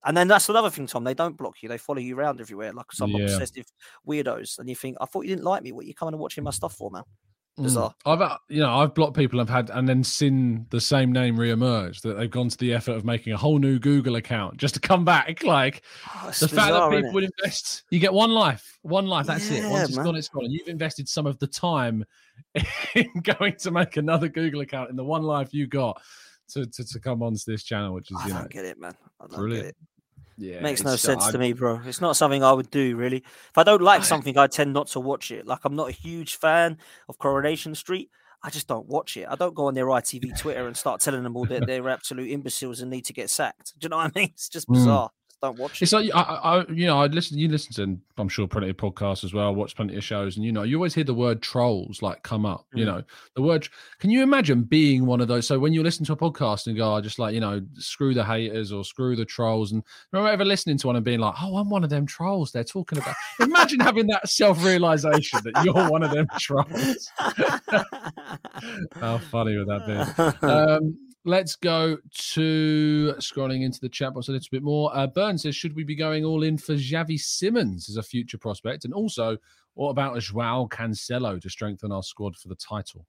[0.04, 1.04] And then that's another thing, Tom.
[1.04, 3.24] They don't block you; they follow you around everywhere like some Yeah.
[3.24, 3.66] obsessive
[4.08, 4.58] weirdos.
[4.58, 5.72] And you think, "I thought you didn't like me.
[5.72, 7.04] What you coming and watching my stuff for, man?"
[7.58, 7.92] Mm.
[8.06, 11.36] I've uh, you know I've blocked people I've had and then seen the same name
[11.36, 14.74] reemerge that they've gone to the effort of making a whole new Google account just
[14.74, 15.42] to come back.
[15.48, 15.82] Like
[16.14, 19.26] Oh, the fact that people would invest, you get one life, one life.
[19.26, 19.64] That's it.
[19.68, 20.04] Once it's man.
[20.04, 20.44] gone, it's gone.
[20.44, 22.04] And you've invested some of the time
[22.94, 26.00] in going to make another Google account in the one life you got
[26.50, 28.78] to to, to come onto this channel, which is I you don't know get it,
[28.78, 28.94] man.
[29.20, 29.76] I don't brilliant.
[30.38, 31.80] Yeah, Makes no sense I- to me, bro.
[31.84, 33.18] It's not something I would do, really.
[33.18, 35.46] If I don't like something, I tend not to watch it.
[35.46, 36.78] Like I'm not a huge fan
[37.08, 38.10] of Coronation Street.
[38.42, 39.26] I just don't watch it.
[39.28, 42.30] I don't go on their ITV Twitter and start telling them all that they're absolute
[42.30, 43.72] imbeciles and need to get sacked.
[43.78, 44.30] Do you know what I mean?
[44.32, 44.74] It's just Mm.
[44.74, 45.10] bizarre.
[45.40, 45.84] Don't watch it.
[45.84, 47.38] It's like I, I, you know, I listen.
[47.38, 49.54] You listen to, I'm sure, plenty of podcasts as well.
[49.54, 52.44] Watch plenty of shows, and you know, you always hear the word trolls like come
[52.44, 52.66] up.
[52.74, 52.86] You Mm.
[52.88, 53.02] know,
[53.36, 53.68] the word.
[54.00, 55.46] Can you imagine being one of those?
[55.46, 58.14] So when you listen to a podcast and go, oh, just like you know, screw
[58.14, 61.34] the haters or screw the trolls, and remember ever listening to one and being like,
[61.40, 63.14] oh, I'm one of them trolls they're talking about.
[63.38, 67.08] imagine having that self realization that you're one of them trolls.
[69.00, 70.46] How funny would that be?
[70.48, 74.94] Um, let's go to scrolling into the chat box a little bit more.
[74.96, 78.38] Uh, Burn says, should we be going all in for Xavi Simons as a future
[78.38, 78.84] prospect?
[78.84, 79.36] And also,
[79.74, 83.06] what about Joao Cancelo to strengthen our squad for the title?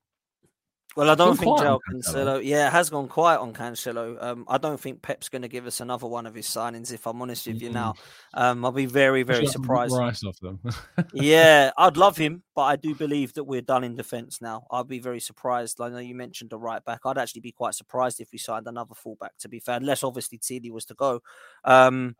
[0.96, 2.44] Well, I don't think Cancelo.
[2.44, 4.22] Yeah, it has gone quiet on Cancelo.
[4.22, 6.92] Um, I don't think Pep's going to give us another one of his signings.
[6.92, 7.94] If I'm honest with you now,
[8.34, 9.96] um, I'll be very, very surprised.
[9.96, 10.60] Rice off them.
[11.14, 14.66] yeah, I'd love him, but I do believe that we're done in defence now.
[14.72, 15.80] I'd be very surprised.
[15.80, 17.02] I know you mentioned a right back.
[17.06, 19.38] I'd actually be quite surprised if we signed another fullback.
[19.40, 21.22] To be fair, unless obviously Tilly was to go.
[21.66, 22.16] Um,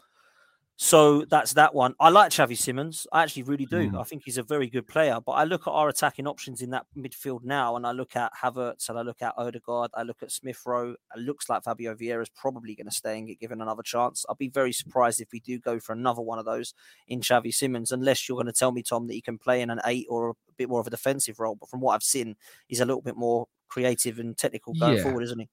[0.82, 1.94] so that's that one.
[2.00, 3.06] I like Xavi Simons.
[3.12, 3.92] I actually really do.
[3.92, 4.00] Mm.
[4.00, 5.20] I think he's a very good player.
[5.20, 8.32] But I look at our attacking options in that midfield now, and I look at
[8.42, 10.96] Havertz, and I look at Odegaard, I look at Smith Rowe.
[11.14, 14.26] It looks like Fabio Vieira is probably going to stay and get given another chance.
[14.30, 16.74] I'll be very surprised if we do go for another one of those
[17.10, 19.70] in Xavi Simons, unless you're going to tell me, Tom, that he can play in
[19.70, 21.56] an eight or a bit more of a defensive role.
[21.56, 25.04] But from what I've seen, he's a little bit more creative and technical going Yeah.
[25.04, 25.50] forward, isn't he?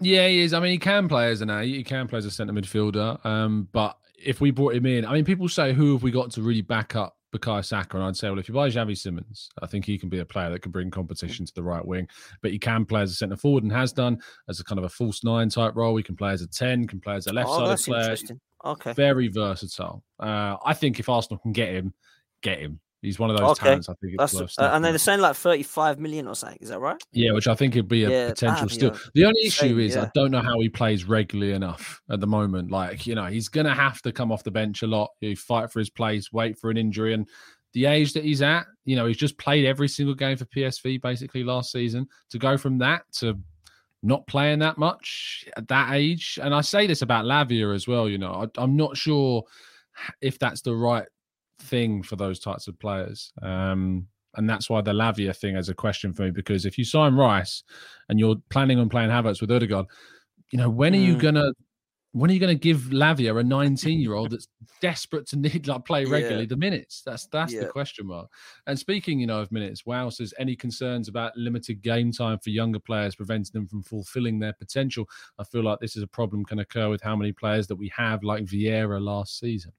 [0.00, 0.52] Yeah, he is.
[0.54, 1.74] I mean, he can play as an eight.
[1.74, 3.24] He can play as a centre midfielder.
[3.26, 6.30] Um, but if we brought him in, I mean, people say who have we got
[6.32, 7.96] to really back up Bukayo Saka?
[7.96, 10.24] And I'd say, well, if you buy Xavi Simons, I think he can be a
[10.24, 12.08] player that can bring competition to the right wing.
[12.40, 14.84] But he can play as a centre forward and has done as a kind of
[14.84, 15.96] a false nine type role.
[15.96, 18.38] He can play as a ten, can play as a left oh, sided player.
[18.64, 18.92] Okay.
[18.92, 20.04] Very versatile.
[20.20, 21.94] Uh, I think if Arsenal can get him,
[22.42, 22.80] get him.
[23.02, 23.64] He's one of those Okay.
[23.64, 23.88] talents.
[23.88, 26.58] I think it's That's uh, and they're saying like 35 million or something.
[26.60, 27.02] Is that right?
[27.12, 28.94] Yeah, which I think it'd be a Yeah, potential that'd be steal.
[28.94, 32.28] a The only issue is I don't know how he plays regularly enough at the
[32.28, 32.70] moment.
[32.70, 35.10] Like, you know, he's going to have to come off the bench a lot.
[35.20, 37.12] You fight for his place, wait for an injury.
[37.12, 37.28] And
[37.72, 41.02] the age that he's at, you know, he's just played every single game for PSV
[41.02, 42.06] basically last season.
[42.30, 43.36] To go from that to
[44.04, 46.38] not playing that much at that age.
[46.40, 49.42] And I say this about Lavia as well, you know, I, I'm not sure
[50.20, 51.06] if that's the right
[51.62, 53.32] thing for those types of players.
[53.42, 56.84] Um, and that's why the Lavia thing is a question for me because if you
[56.84, 57.62] sign Rice
[58.08, 59.86] and you're planning on playing Havertz with Odegaard,
[60.50, 61.20] you know, when are you Mm.
[61.20, 61.52] gonna
[62.14, 64.46] when are you gonna give Lavia a 19 year old that's
[64.82, 66.10] desperate to need like play Yeah.
[66.12, 67.02] regularly the minutes?
[67.04, 68.28] That's that's the question mark.
[68.66, 72.50] And speaking, you know, of minutes, wow says any concerns about limited game time for
[72.50, 75.08] younger players preventing them from fulfilling their potential.
[75.38, 77.90] I feel like this is a problem can occur with how many players that we
[77.96, 79.72] have, like Vieira last season.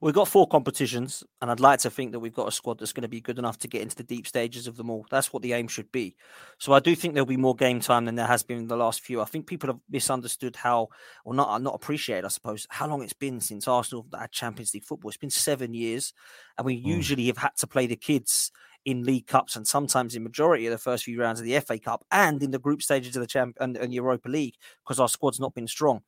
[0.00, 2.92] We've got four competitions, and I'd like to think that we've got a squad that's
[2.92, 5.06] going to be good enough to get into the deep stages of them all.
[5.10, 6.16] That's what the aim should be.
[6.58, 8.76] So I do think there'll be more game time than there has been in the
[8.76, 9.20] last few.
[9.20, 10.88] I think people have misunderstood how,
[11.24, 14.84] or not, not appreciated, I suppose, how long it's been since Arsenal had Champions League
[14.84, 15.08] football.
[15.08, 16.12] It's been seven years,
[16.58, 16.88] and we hmm.
[16.88, 18.52] usually have had to play the kids
[18.86, 21.76] in League Cups and sometimes in majority of the first few rounds of the FA
[21.78, 24.54] Cup and in the group stages of the Champ and, and Europa League
[24.84, 26.02] because our squad's not been strong.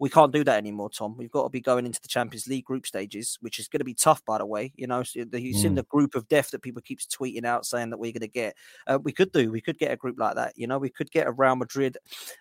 [0.00, 1.16] We can't do that anymore, Tom.
[1.16, 3.84] We've got to be going into the Champions League group stages, which is going to
[3.84, 4.72] be tough, by the way.
[4.76, 5.76] You know, so the- you've seen Mm.
[5.76, 8.56] the group of death that people keeps tweeting out saying that we're going to get.
[8.86, 9.50] Uh, we could do.
[9.52, 10.52] We could get a group like that.
[10.56, 11.96] You know, we could get a Real Madrid,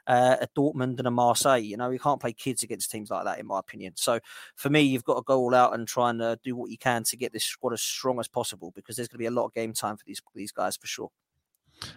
[0.07, 1.57] uh, a Dortmund, and a Marseille.
[1.59, 3.93] You know, we can't play kids against teams like that, in my opinion.
[3.97, 4.19] So
[4.55, 6.77] for me, you've got to go all out and try and uh, do what you
[6.77, 9.31] can to get this squad as strong as possible because there's going to be a
[9.31, 11.11] lot of game time for these these guys for sure.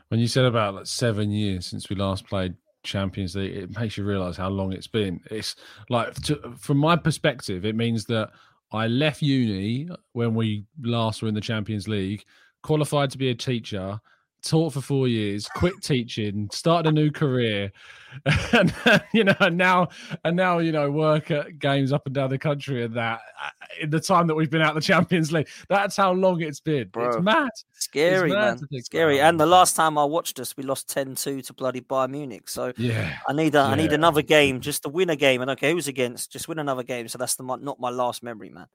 [0.09, 2.55] When you said about like seven years since we last played
[2.87, 5.21] Champions League, it makes you realize how long it's been.
[5.31, 5.57] It's
[5.89, 8.31] like, to, from my perspective, it means that
[8.73, 12.25] I left uni when we last were in the Champions League,
[12.63, 14.01] qualified to be a teacher,
[14.47, 17.73] taught for four years, quit teaching, started a new career,
[18.53, 18.75] and
[19.13, 19.89] you know, and now
[20.25, 23.51] and now you know, work at games up and down the country, and that uh,
[23.81, 26.91] in the time that we've been out the Champions League, that's how long it's been.
[26.97, 27.51] It's mad.
[27.73, 28.83] Scary, mad man.
[28.83, 29.19] Scary.
[29.19, 29.29] about.
[29.29, 32.49] And the last time I watched us, we lost 10-2 to bloody Bayern Munich.
[32.49, 33.17] So Yeah.
[33.29, 35.43] I need a, I need another game just to win a game.
[35.43, 36.33] And okay, who's against?
[36.33, 37.09] Just win another game.
[37.09, 38.67] So that's the not my last memory, man.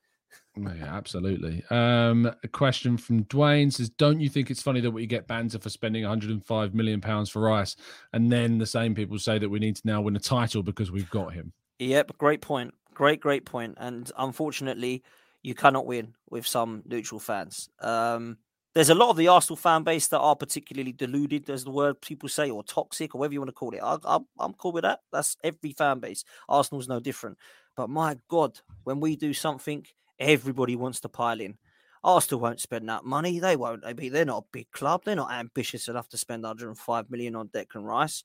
[0.57, 1.63] Yeah, absolutely.
[1.69, 5.59] Um, a question from Dwayne says, "Don't you think it's funny that we get banter
[5.59, 7.75] for spending 105 million pounds for Rice,
[8.13, 10.91] and then the same people say that we need to now win a title because
[10.91, 12.73] we've got him?" Yep, great point.
[12.93, 13.75] Great, great point.
[13.79, 15.03] And unfortunately,
[15.41, 17.69] you cannot win with some neutral fans.
[17.79, 18.38] Um,
[18.73, 21.99] there's a lot of the Arsenal fan base that are particularly deluded, as the word
[22.01, 23.82] people say, or toxic, or whatever you want to call it.
[23.84, 25.01] I, I'm cool with that.
[25.11, 26.23] That's every fan base.
[26.47, 27.38] Arsenal's no different.
[27.75, 29.86] But my God, when we do something,
[30.22, 31.57] everybody wants to pile in.
[32.03, 33.39] Arsenal won't spend that money.
[33.39, 33.84] They won't.
[33.84, 34.09] They be.
[34.09, 35.01] They're not a big club.
[35.05, 38.24] They're not ambitious enough to spend 105 million on Declan Rice.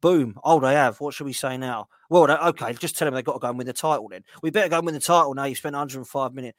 [0.00, 0.38] Boom.
[0.44, 1.00] Oh, they have.
[1.00, 1.88] What should we say now?
[2.08, 4.22] Well, they, okay, just tell them they've got to go and win the title then.
[4.42, 5.44] We better go and win the title now.
[5.44, 6.54] You spent 105 million.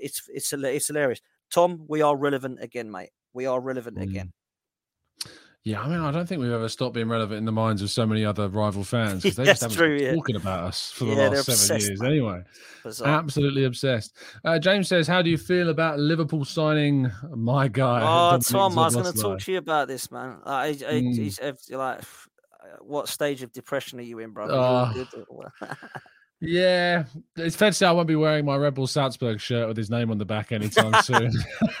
[0.00, 1.20] It's it's it's hilarious.
[1.52, 3.10] Tom, we are relevant again, mate.
[3.34, 4.02] We are relevant Mm.
[4.02, 4.32] again.
[5.66, 7.90] Yeah, I mean, I don't think we've ever stopped being relevant in the minds of
[7.90, 10.14] so many other rival fans because they just haven't true, yeah.
[10.14, 12.02] talking about us for the Yeah, last seven obsessed, years.
[12.02, 12.44] Anyway,
[12.84, 13.08] Bizarre.
[13.08, 14.16] absolutely obsessed.
[14.44, 18.84] Uh, James says, "How do you feel about Liverpool signing my guy?" Oh, Tom, I
[18.84, 20.38] was going to talk to you about this, man.
[20.44, 21.70] I, I, Mm.
[21.72, 22.04] like,
[22.82, 24.54] what stage of depression are you in, brother?
[24.94, 25.04] You
[26.42, 26.44] Ah.
[26.44, 27.04] all good or- Yeah,
[27.36, 29.90] it's fair to say I won't be wearing my Red Bull Salzburg shirt with his
[29.90, 31.30] name on the back anytime soon.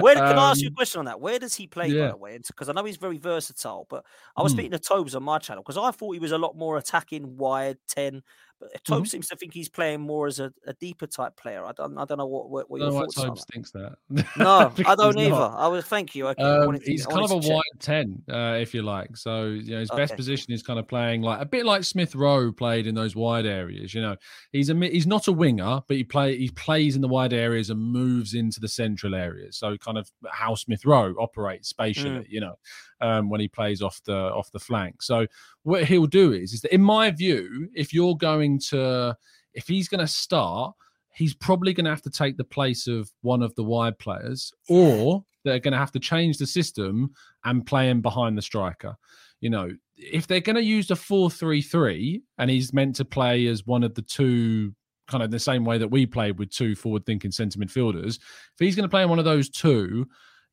[0.00, 1.20] Where can I ask you a Um, question on that?
[1.20, 2.38] Where does he play, by the way?
[2.46, 4.04] Because I know he's very versatile, but
[4.36, 4.56] I was Hmm.
[4.58, 7.36] speaking to Tobes on my channel because I thought he was a lot more attacking,
[7.36, 8.22] wide, ten.
[8.58, 9.10] But Tobes Mm-hmm.
[9.10, 11.64] seems to think he's playing more as a, a deeper type player.
[11.64, 13.26] I don't, I don't know what, what, your know thoughts are.
[13.26, 13.52] Tobes that.
[13.52, 13.96] thinks that.
[14.38, 15.30] No, I don't either.
[15.30, 15.54] not.
[15.58, 16.28] I was thank you.
[16.28, 17.50] Okay, Um, to, he's kind of a check.
[17.52, 19.16] wide ten, uh, if you like.
[19.16, 22.14] So you know his best position is kind of playing like a bit like Smith
[22.14, 23.92] Rowe played in those wide areas.
[23.94, 24.16] You know,
[24.52, 27.70] he's a he's not a winger, but he play he plays in the wide areas
[27.70, 29.58] and moves into the central areas.
[29.58, 32.20] So kind of how Smith Rowe operates spatially.
[32.20, 32.26] Mm.
[32.28, 32.58] You know,
[33.00, 35.02] um, when he plays off the off the flank.
[35.02, 35.26] So
[35.62, 39.16] what he'll do is is that in my view, if you're going to
[39.54, 40.74] if he's going to start,
[41.14, 44.52] he's probably going to have to take the place of one of the wide players,
[44.68, 47.10] or they're going to have to change the system
[47.44, 48.96] and play him behind the striker.
[49.40, 53.04] You know, if they're going to use the 4 3 3 and he's meant to
[53.04, 54.74] play as one of the two,
[55.08, 58.58] kind of the same way that we played with two forward thinking centre midfielders, if
[58.58, 60.06] he's going to play in one of those two,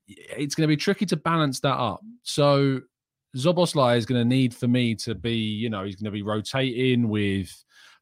[0.08, 2.02] it's going to be tricky to balance that up.
[2.24, 2.82] So
[3.36, 6.22] Szoboszlai is going to need for me to be, you know, he's going to be
[6.24, 7.50] rotating with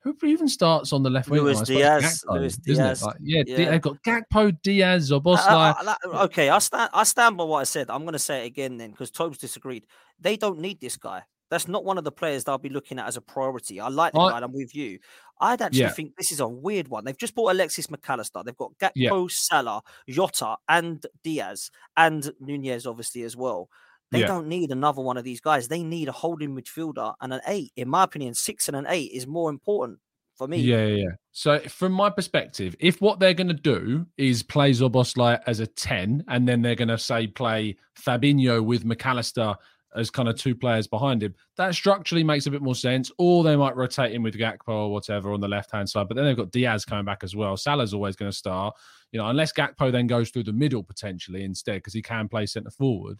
[0.03, 1.43] who even starts on the left wing.
[1.43, 2.57] Luis Diaz, Gakpo, Luis?
[2.57, 3.69] Diaz, Like, yeah, yeah.
[3.69, 5.37] they've got Gakpo, Diaz, I- Szoboszlai.
[5.47, 6.89] I- I- okay, I stand.
[6.91, 7.89] I stand by what I said.
[7.91, 9.85] I'm going to say it again then, because Tobes disagreed.
[10.19, 11.21] They don't need this guy.
[11.51, 13.79] That's not one of the players that I'll be looking at as a priority.
[13.79, 14.35] I like the I- guy.
[14.37, 14.97] and I'm with you.
[15.39, 15.89] I'd actually Yeah.
[15.91, 17.03] think this is a weird one.
[17.03, 18.41] They've just bought Alexis Mac Allister.
[18.43, 19.27] They've got Gakpo, Yeah.
[19.29, 23.69] Salah, Jota, and Diaz, and Nunez obviously as well.
[24.11, 24.27] They Yeah.
[24.27, 25.67] don't need another one of these guys.
[25.67, 27.71] They need a holding midfielder and an eight.
[27.75, 29.99] In my opinion, six and an eight is more important
[30.35, 30.57] for me.
[30.57, 31.09] Yeah, yeah, yeah.
[31.31, 35.67] So from my perspective, if what they're going to do is play Szoboszlai as a
[35.67, 39.55] 10 and then they're going to say play Fabinho with Mac Allister
[39.95, 43.11] as kind of two players behind him, that structurally makes a bit more sense.
[43.17, 46.07] Or they might rotate him with Gakpo or whatever on the left hand side.
[46.07, 47.57] But then they've got Diaz coming back as well.
[47.57, 48.75] Salah's always going to start,
[49.11, 52.45] you know, unless Gakpo then goes through the middle potentially instead because he can play
[52.45, 53.19] centre forward.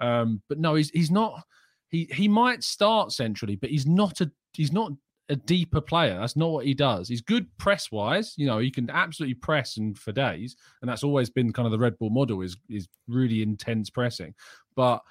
[0.00, 1.42] Um, but no, he's he's not.
[1.88, 4.92] He he might start centrally, but he's not a he's not
[5.30, 6.18] a deeper player.
[6.18, 7.08] That's not what he does.
[7.08, 8.34] He's good press wise.
[8.36, 11.72] You know, he can absolutely press and for days, and that's always been kind of
[11.72, 14.34] the Red Bull model is is really intense pressing.
[14.74, 15.02] But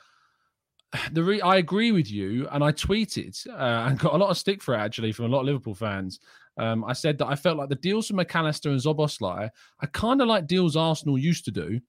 [1.11, 4.37] the re- I agree with you, and I tweeted uh, and got a lot of
[4.37, 6.19] stick for it actually from a lot of Liverpool fans.
[6.57, 9.49] Um, I said that I felt like the deals for Mac Allister and Szoboszlai
[9.81, 11.79] are kind of like deals Arsenal used to do,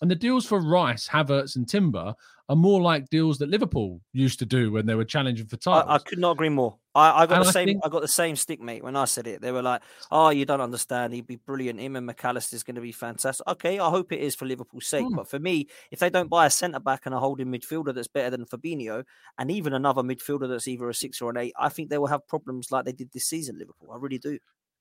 [0.00, 2.14] and the deals for Rice, Havertz, and Timber
[2.50, 5.84] are more like deals that Liverpool used to do when they were challenging for titles.
[5.88, 6.76] I, I could not agree more.
[6.96, 7.66] I, I got And the I same.
[7.68, 8.82] think- I got the same stick, mate.
[8.82, 11.14] When I said it, they were like, "Oh, you don't understand.
[11.14, 11.78] He'd be brilliant.
[11.78, 14.46] Him and Mac Allister is going to be fantastic." Okay, I hope it is for
[14.46, 15.06] Liverpool's sake.
[15.06, 15.14] Hmm.
[15.14, 18.08] But for me, if they don't buy a centre back and a holding midfielder that's
[18.08, 19.04] better than Fabinho,
[19.38, 22.08] and even another midfielder that's either a six or an eight, I think they will
[22.08, 23.56] have problems like they did this season.
[23.58, 24.38] Liverpool, I really do.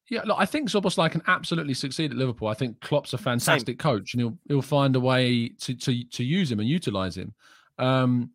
[0.10, 2.48] Yeah, look, I think Szoboszlai can absolutely succeed at Liverpool.
[2.48, 6.24] I think Klopp's a fantastic coach, and he'll he'll find a way to to to
[6.24, 7.36] use him and utilize him.
[7.80, 8.32] Um,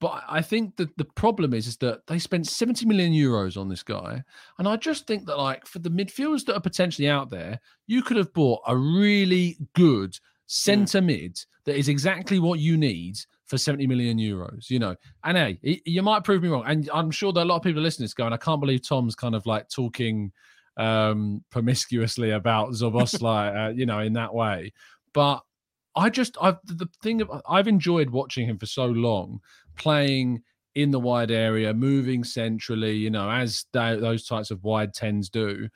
[0.00, 3.68] but I think that the problem is is that they spent 70 million euros on
[3.68, 4.22] this guy,
[4.58, 8.02] and I just think that like for the midfielders that are potentially out there, you
[8.02, 13.16] could have bought a really good centre mid that is exactly what you need
[13.46, 14.96] for 70 million euros, you know.
[15.24, 16.64] And hey, you might prove me wrong.
[16.66, 18.60] And I'm sure that a lot of people are listening to this going, I can't
[18.60, 20.32] believe Tom's kind of like talking
[20.78, 24.72] um promiscuously about Szoboszlai, uh, you know, in that way.
[25.14, 25.42] But
[25.96, 29.40] I just I've the thing of I've enjoyed watching him for so long,
[29.76, 30.42] playing
[30.74, 35.30] in the wide area, moving centrally, you know, as tho- those types of wide tens
[35.30, 35.68] do.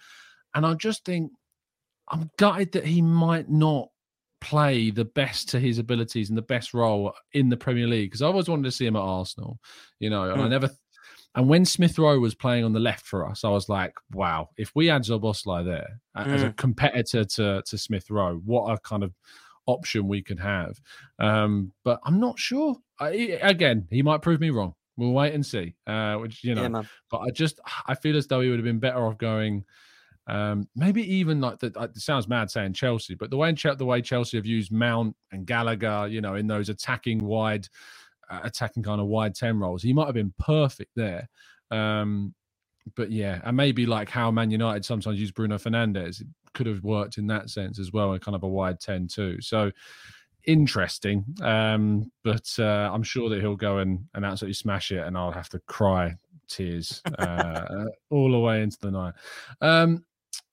[0.54, 1.32] And I just think
[2.08, 3.88] I'm gutted that he might not
[4.42, 8.22] play the best to his abilities and the best role in the Premier League because
[8.22, 9.58] I always wanted to see him at Arsenal,
[10.00, 10.50] you know, and I Mm.
[10.50, 10.70] never.
[11.36, 14.48] And when Smith Rowe was playing on the left for us, I was like, wow,
[14.56, 18.78] if we had Szoboszlai there a- as a competitor to, to Smith Rowe, what a
[18.80, 19.14] kind of
[19.70, 20.80] option we could have.
[21.18, 22.76] Um, but I'm not sure.
[23.00, 23.10] I,
[23.42, 24.74] again, he might prove me wrong.
[24.96, 25.76] We'll wait and see.
[25.86, 28.64] Uh, which you know, yeah, but I just I feel as though he would have
[28.66, 29.64] been better off going.
[30.26, 31.76] Um, maybe even like that.
[31.76, 35.16] It sounds mad saying Chelsea, but the way Chel- the way Chelsea have used Mount
[35.32, 37.68] and Gallagher, you know, in those attacking wide,
[38.30, 41.28] uh, attacking kind of wide ten roles, he might have been perfect there.
[41.70, 42.34] Um,
[42.96, 46.22] but yeah, and maybe like how Man United sometimes use Bruno Fernandes,
[46.55, 49.40] could have worked in that sense as well, and kind of a wide ten too.
[49.40, 49.70] So
[50.44, 51.24] interesting.
[51.42, 55.32] Um, but uh, I'm sure that he'll go and, and absolutely smash it, and I'll
[55.32, 56.16] have to cry
[56.48, 59.14] tears uh, all the way into the night.
[59.61, 60.05] Um,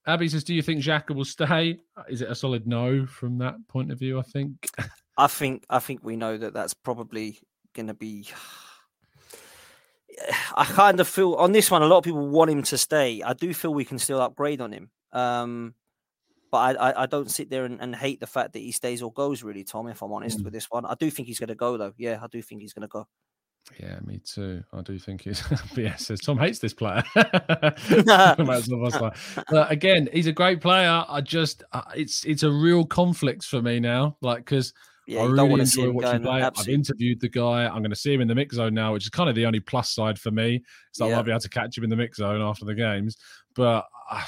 [0.05, 1.79] Abby says, "Do you think Xhaka will stay?
[2.07, 4.19] Is it a solid no from that point of view?
[4.19, 4.69] I think.
[5.17, 7.39] I think I think we know that that's probably
[7.73, 8.27] going to be.
[10.55, 11.83] I kind of feel on this one.
[11.83, 13.21] A lot of people want him to stay.
[13.21, 14.89] I do feel we can still upgrade on him.
[15.11, 15.75] Um,
[16.51, 19.01] But I, I, I don't sit there and, and, hate the fact that he stays
[19.01, 20.45] or goes, really, Tom, if I'm honest mm.
[20.45, 20.85] with this one.
[20.85, 21.93] I do think he's going to go, though.
[21.97, 23.07] Yeah, I do think he's going to go.
[23.79, 24.63] Yeah, me too.
[24.73, 25.43] I do think he's.
[25.75, 27.03] yeah, says Tom hates this player.
[27.15, 27.77] but
[29.69, 31.03] again, he's a great player.
[31.07, 34.15] I just, uh, it's it's a real conflict for me now.
[34.21, 34.73] Like, because
[35.05, 36.41] yeah, I really enjoy watching play.
[36.41, 37.65] I've interviewed the guy.
[37.65, 39.45] I'm going to see him in the mix zone now, which is kind of the
[39.45, 40.63] only plus side for me.
[40.91, 41.17] So yeah.
[41.17, 43.17] I'll be able to catch him in the mix zone after the games.
[43.55, 44.23] But uh,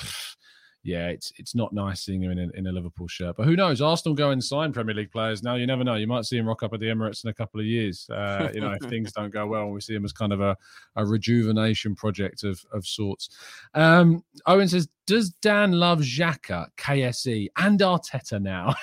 [0.84, 3.36] yeah, it's it's not nice seeing him in a, in a Liverpool shirt.
[3.36, 3.82] But who knows?
[3.82, 5.56] Arsenal go and sign Premier League players now.
[5.56, 5.96] You never know.
[5.96, 8.10] You might see him rock up at the Emirates in a couple of years.
[8.10, 10.40] Uh, you know, if things don't go well, and we see him as kind of
[10.40, 10.56] a,
[10.96, 13.30] a rejuvenation project of of sorts.
[13.74, 18.74] Um, Owen says, "Does Dan love Xhaka, KSE, and Arteta now?"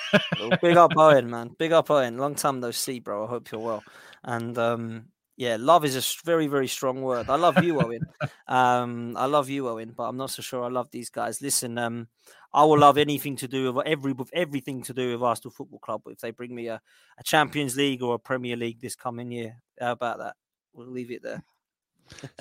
[0.60, 1.56] big up Owen, man.
[1.58, 2.18] Big up Owen.
[2.18, 3.24] Long time no see, bro.
[3.24, 3.82] I hope you're well.
[4.22, 5.06] And um,
[5.36, 7.28] yeah, love is a very, very strong word.
[7.28, 8.02] I love you, Owen.
[8.48, 11.42] Um, I love you, Owen, but I'm not so sure I love these guys.
[11.42, 12.08] Listen, um,
[12.54, 15.80] I will love anything to do with every with everything to do with Arsenal Football
[15.80, 16.02] Club.
[16.06, 16.80] If they bring me a,
[17.18, 20.36] a Champions League or a Premier League this coming year, how about that?
[20.72, 21.42] We'll leave it there.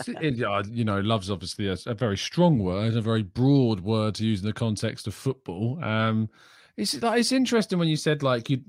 [0.22, 4.42] you know, love's obviously a, a, very strong word, a very broad word to use
[4.42, 5.84] in the context of football.
[5.84, 6.30] Um,
[6.78, 8.62] it's like it's interesting when you said like you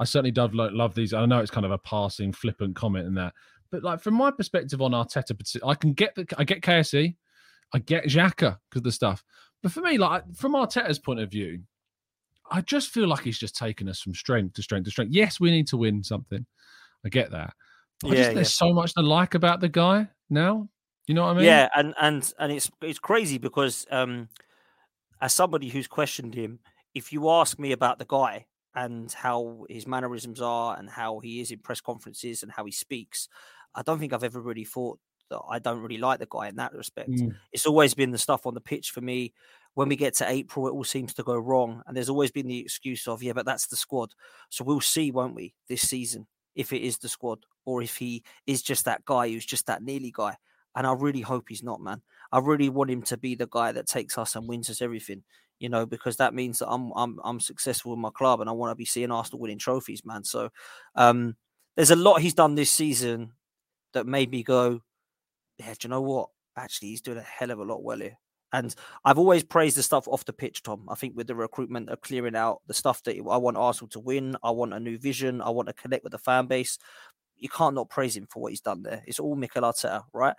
[0.00, 1.12] I certainly do love, love these.
[1.12, 3.34] I know it's kind of a passing, flippant comment in that,
[3.70, 7.14] but like from my perspective on Arteta, I can get the I get KSE,
[7.74, 9.24] I get Xhaka because the stuff.
[9.62, 11.62] But for me, like from Arteta's point of view,
[12.50, 15.12] I just feel like he's just taken us from strength to strength to strength.
[15.12, 16.46] Yes, we need to win something.
[17.04, 17.54] I get that.
[18.00, 20.68] But yeah, just, there's so much to like about the guy now.
[21.06, 21.44] You know what I mean?
[21.44, 24.28] Yeah, and and and it's it's crazy because um
[25.20, 26.60] as somebody who's questioned him,
[26.94, 31.40] if you ask me about the guy, and how his mannerisms are and how he
[31.40, 33.28] is in press conferences and how he speaks.
[33.74, 34.98] I don't think I've ever really thought
[35.30, 37.10] that I don't really like the guy in that respect.
[37.10, 37.34] Mm.
[37.52, 39.32] It's always been the stuff on the pitch for me.
[39.74, 41.82] When we get to April, it all seems to go wrong.
[41.86, 44.12] And there's always been the excuse of, yeah, but that's the squad.
[44.48, 48.24] So we'll see, won't we, this season, if it is the squad or if he
[48.46, 50.36] is just that guy who's just that nearly guy.
[50.74, 52.02] And I really hope he's not, man.
[52.32, 55.22] I really want him to be the guy that takes us and wins us everything
[55.60, 58.52] you know, because that means that I'm I'm I'm successful in my club and I
[58.52, 60.24] want to be seeing Arsenal winning trophies, man.
[60.24, 60.50] So
[60.94, 61.36] um,
[61.76, 63.32] there's a lot he's done this season
[63.92, 64.80] that made me go,
[65.58, 66.28] yeah, do you know what?
[66.56, 68.18] Actually, he's doing a hell of a lot well here.
[68.52, 70.86] And I've always praised the stuff off the pitch, Tom.
[70.88, 74.00] I think with the recruitment of clearing out the stuff that I want Arsenal to
[74.00, 76.78] win, I want a new vision, I want to connect with the fan base.
[77.36, 79.02] You can't not praise him for what he's done there.
[79.06, 80.34] It's all Mikel Arteta, right?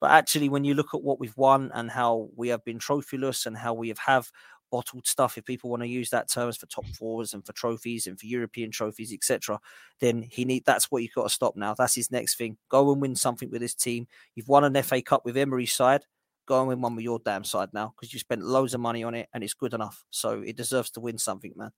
[0.00, 3.44] But actually, when you look at what we've won and how we have been trophyless
[3.44, 4.30] and how we have have
[4.70, 8.06] bottled stuff, if people want to use that terms for top fours and for trophies
[8.06, 9.58] and for European trophies, etc.,
[10.00, 11.74] then he need that's what you've got to stop now.
[11.74, 12.56] That's his next thing.
[12.68, 14.06] Go and win something with his team.
[14.34, 16.04] You've won an FA Cup with Emery's side.
[16.46, 19.04] Go and win one with your damn side now because you spent loads of money
[19.04, 20.04] on it and it's good enough.
[20.10, 21.70] So it deserves to win something, man.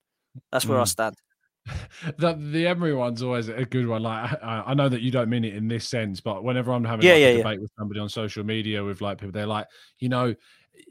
[0.51, 0.83] That's where mm.
[0.83, 1.17] I stand.
[2.19, 4.03] the the Emery one's always a good one.
[4.03, 6.85] Like I, I, know that you don't mean it in this sense, but whenever I'm
[6.85, 7.61] having yeah, like, yeah, a debate yeah.
[7.61, 9.67] with somebody on social media with like people, they're like,
[10.01, 10.35] you know,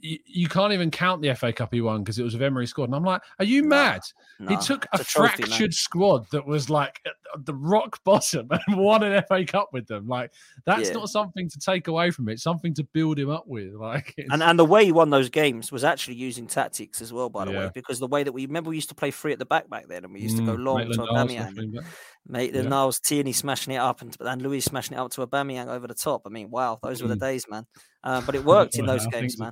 [0.02, 2.68] you, you can't even count the FA Cup he won because it was a Emery
[2.68, 2.86] squad.
[2.86, 4.02] And I'm like, are you mad?
[4.48, 5.72] he took a, a trophy, fractured man.
[5.72, 7.00] squad that was like
[7.38, 10.08] the rock bottom and won an FA Cup with them.
[10.08, 10.32] Like
[10.66, 10.96] that's yeah.
[10.96, 12.40] not something to take away from it.
[12.40, 13.72] Something to build him up with.
[13.82, 17.30] Like and and the way he won those games was actually using tactics as well,
[17.30, 17.60] by the yeah.
[17.60, 19.70] way, because the way that we remember we used to play free at the back
[19.70, 21.84] back then, and we used to go mm, long Maitland to Aubameyang.
[22.28, 22.70] Mate, the yeah.
[22.70, 25.88] Niles Tierney smashing it up and, and Luiz smashing it up to a Aubameyang over
[25.88, 26.22] the top.
[26.28, 27.22] I mean, wow, those were the mm.
[27.22, 27.66] days, man.
[28.04, 29.52] Uh, but it worked in those games, man.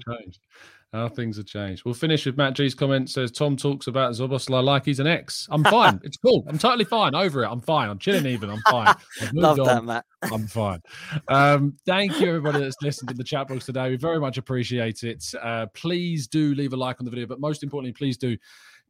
[0.92, 1.86] How things have changed.
[1.86, 3.12] We'll finish with Matt G's comment.
[3.12, 5.48] Says Tom talks about Szoboszlai like he's an ex.
[5.52, 6.00] I'm fine.
[6.04, 6.44] it's cool.
[6.48, 7.14] I'm totally fine.
[7.14, 7.48] Over it.
[7.48, 7.90] I'm fine.
[7.90, 8.50] I'm chilling even.
[8.50, 8.96] I'm fine.
[9.34, 9.68] Love on.
[9.68, 10.06] that, Matt.
[10.24, 10.82] I'm fine.
[11.28, 13.92] Um, thank you, everybody that's listened to the chat box today.
[13.92, 15.24] We very much appreciate it.
[15.40, 18.36] Uh, please do leave a like on the video, but most importantly, please do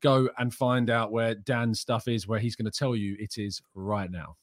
[0.02, 3.38] go and find out where Dan's stuff is, where he's going to tell you it
[3.38, 4.38] is right now.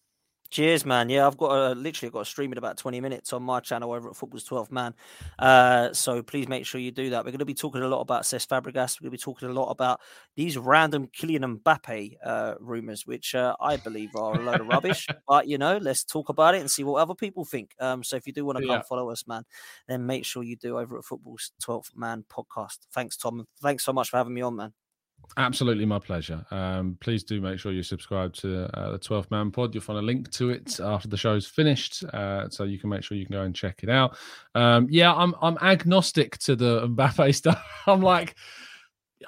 [0.51, 1.09] Cheers, man.
[1.09, 3.92] Yeah, I've got a, literally got a stream in about 20 minutes on my channel
[3.92, 4.94] over at Football's 12 Man.
[5.38, 7.24] Uh, so please make sure you do that.
[7.24, 9.01] We're going to be talking a lot about Cesc Fabregas.
[9.01, 10.01] We're going to be talking a lot about
[10.36, 15.07] these random Kylian Mbappe uh, rumors, which uh, I believe are a load of rubbish.
[15.28, 17.74] But, you know, let's talk about it and see what other people think.
[17.80, 19.44] Um, so if you do want to come follow us, man,
[19.88, 22.78] then make sure you do over at Football's 12 Man podcast.
[22.92, 23.44] Thanks, Tom.
[23.61, 24.72] Thanks so much for having me on, man.
[25.38, 26.44] Absolutely, my pleasure.
[26.50, 29.74] Um, please do make sure you subscribe to uh, the 12th Man Pod.
[29.74, 33.04] You'll find a link to it after the show's finished, uh, so you can make
[33.04, 34.16] sure you can go and check it out.
[34.54, 37.62] Um, yeah, I'm I'm agnostic to the Mbappe stuff.
[37.86, 38.34] I'm like,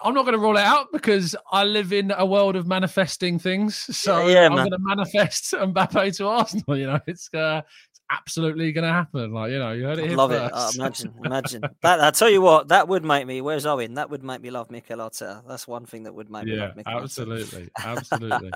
[0.02, 3.38] I'm not going to rule it out because I live in a world of manifesting
[3.38, 3.76] things.
[3.96, 6.76] So yeah, yeah I'm going to manifest Mbappe to Arsenal.
[6.76, 7.62] You know, it's uh,
[8.10, 9.32] absolutely going to happen.
[9.32, 10.10] Like you know, you heard it.
[10.12, 10.44] Love first.
[10.44, 10.52] it.
[10.52, 11.62] Uh, imagine, imagine.
[11.82, 13.40] that, I tell you what, that would make me.
[13.40, 13.94] Where's Owen?
[13.94, 15.42] That would make me love Mikel Arteta.
[15.46, 18.50] That's one thing that would make me yeah, love Mikel absolutely, absolutely.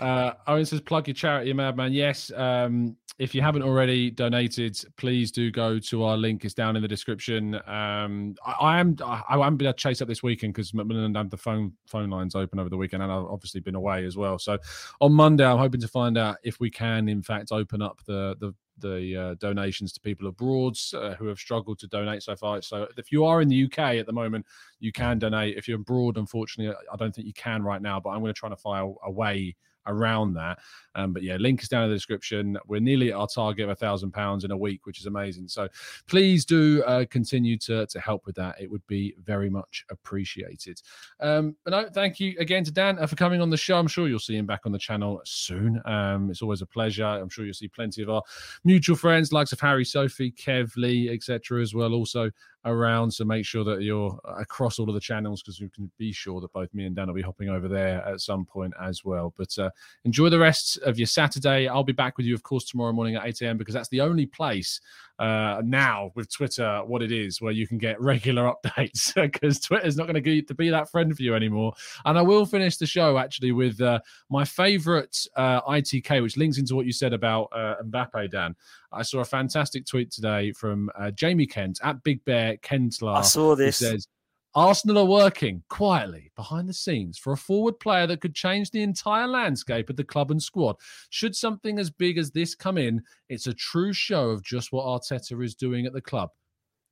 [0.00, 5.30] uh, Owen says, "Plug your charity, madman." Yes, um, if you haven't already donated, please
[5.30, 6.44] do go to our link.
[6.44, 7.54] It's down in the description.
[7.66, 8.96] Um, I, I am.
[9.04, 11.72] I, I haven't been able to chase up this weekend because Macmillan had the phone
[11.86, 14.38] phone lines open over the weekend, and I've obviously been away as well.
[14.38, 14.58] So
[15.00, 18.36] on Monday, I'm hoping to find out if we can, in fact, open up the
[18.40, 22.60] the the uh, donations to people abroad uh, who have struggled to donate so far.
[22.62, 24.46] So if you are in the UK at the moment,
[24.80, 25.56] you can donate.
[25.56, 28.00] If you're abroad, unfortunately, I don't think you can right now.
[28.00, 29.56] But I'm going to try to find a way
[29.86, 30.58] around that.
[30.94, 32.56] Um, but yeah, link is down in the description.
[32.66, 35.48] We're nearly at our target of a thousand pounds in a week, which is amazing.
[35.48, 35.68] So
[36.06, 38.60] please do uh, continue to to help with that.
[38.60, 40.80] It would be very much appreciated.
[41.20, 43.78] Um, but no, thank you again to Dan uh, for coming on the show.
[43.78, 45.80] I'm sure you'll see him back on the channel soon.
[45.84, 47.04] Um, it's always a pleasure.
[47.04, 48.22] I'm sure you'll see plenty of our
[48.64, 51.60] mutual friends, likes of Harry, Sophie, Kev, Lee, etc.
[51.60, 51.92] as well.
[51.92, 52.30] Also
[52.64, 53.10] around.
[53.10, 56.40] So make sure that you're across all of the channels because you can be sure
[56.40, 59.34] that both me and Dan will be hopping over there at some point as well.
[59.36, 59.70] But uh,
[60.04, 61.68] enjoy the rest of your Saturday.
[61.68, 63.58] I'll be back with you, of course, tomorrow morning at 8 a.m.
[63.58, 64.80] because that's the only place
[65.18, 69.96] uh, now with Twitter what it is where you can get regular updates because Twitter's
[69.96, 71.72] not going to be that friend for you anymore.
[72.04, 74.00] And I will finish the show actually with uh,
[74.30, 78.56] my favorite uh, ITK, which links into what you said about uh, Mbappe, Dan.
[78.92, 83.16] I saw a fantastic tweet today from uh, Jamie Kent at Big Bear Kentlar.
[83.16, 83.78] I saw this.
[83.78, 84.06] says,
[84.54, 88.82] Arsenal are working quietly behind the scenes for a forward player that could change the
[88.82, 90.76] entire landscape of the club and squad.
[91.10, 94.84] Should something as big as this come in, it's a true show of just what
[94.84, 96.30] Arteta is doing at the club.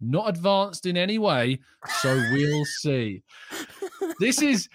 [0.01, 1.61] Not advanced in any way,
[2.01, 3.23] so we'll see.
[4.19, 4.69] This is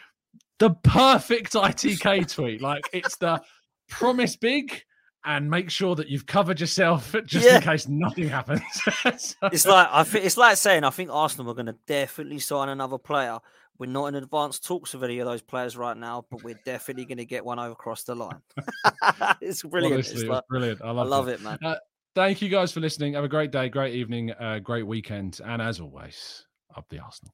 [0.59, 2.61] the perfect ITK tweet.
[2.61, 3.41] Like it's the
[3.89, 4.81] promise big
[5.25, 7.57] and make sure that you've covered yourself just Yeah.
[7.57, 8.61] in case nothing happens.
[9.17, 12.39] So- It's like I think it's like saying I think Arsenal are going to definitely
[12.39, 13.39] sign another player.
[13.79, 17.05] We're not in advanced talks with any of those players right now, but we're definitely
[17.05, 18.41] going to get one over across the line.
[19.41, 19.93] it's brilliant.
[19.93, 20.81] Honestly, it's it was brilliant.
[20.81, 21.33] I I love, love it.
[21.33, 21.59] it, man.
[21.63, 21.75] Uh,
[22.15, 23.13] thank you guys for listening.
[23.13, 27.33] Have a great day, great evening, uh, great weekend, and as always, up the Arsenal.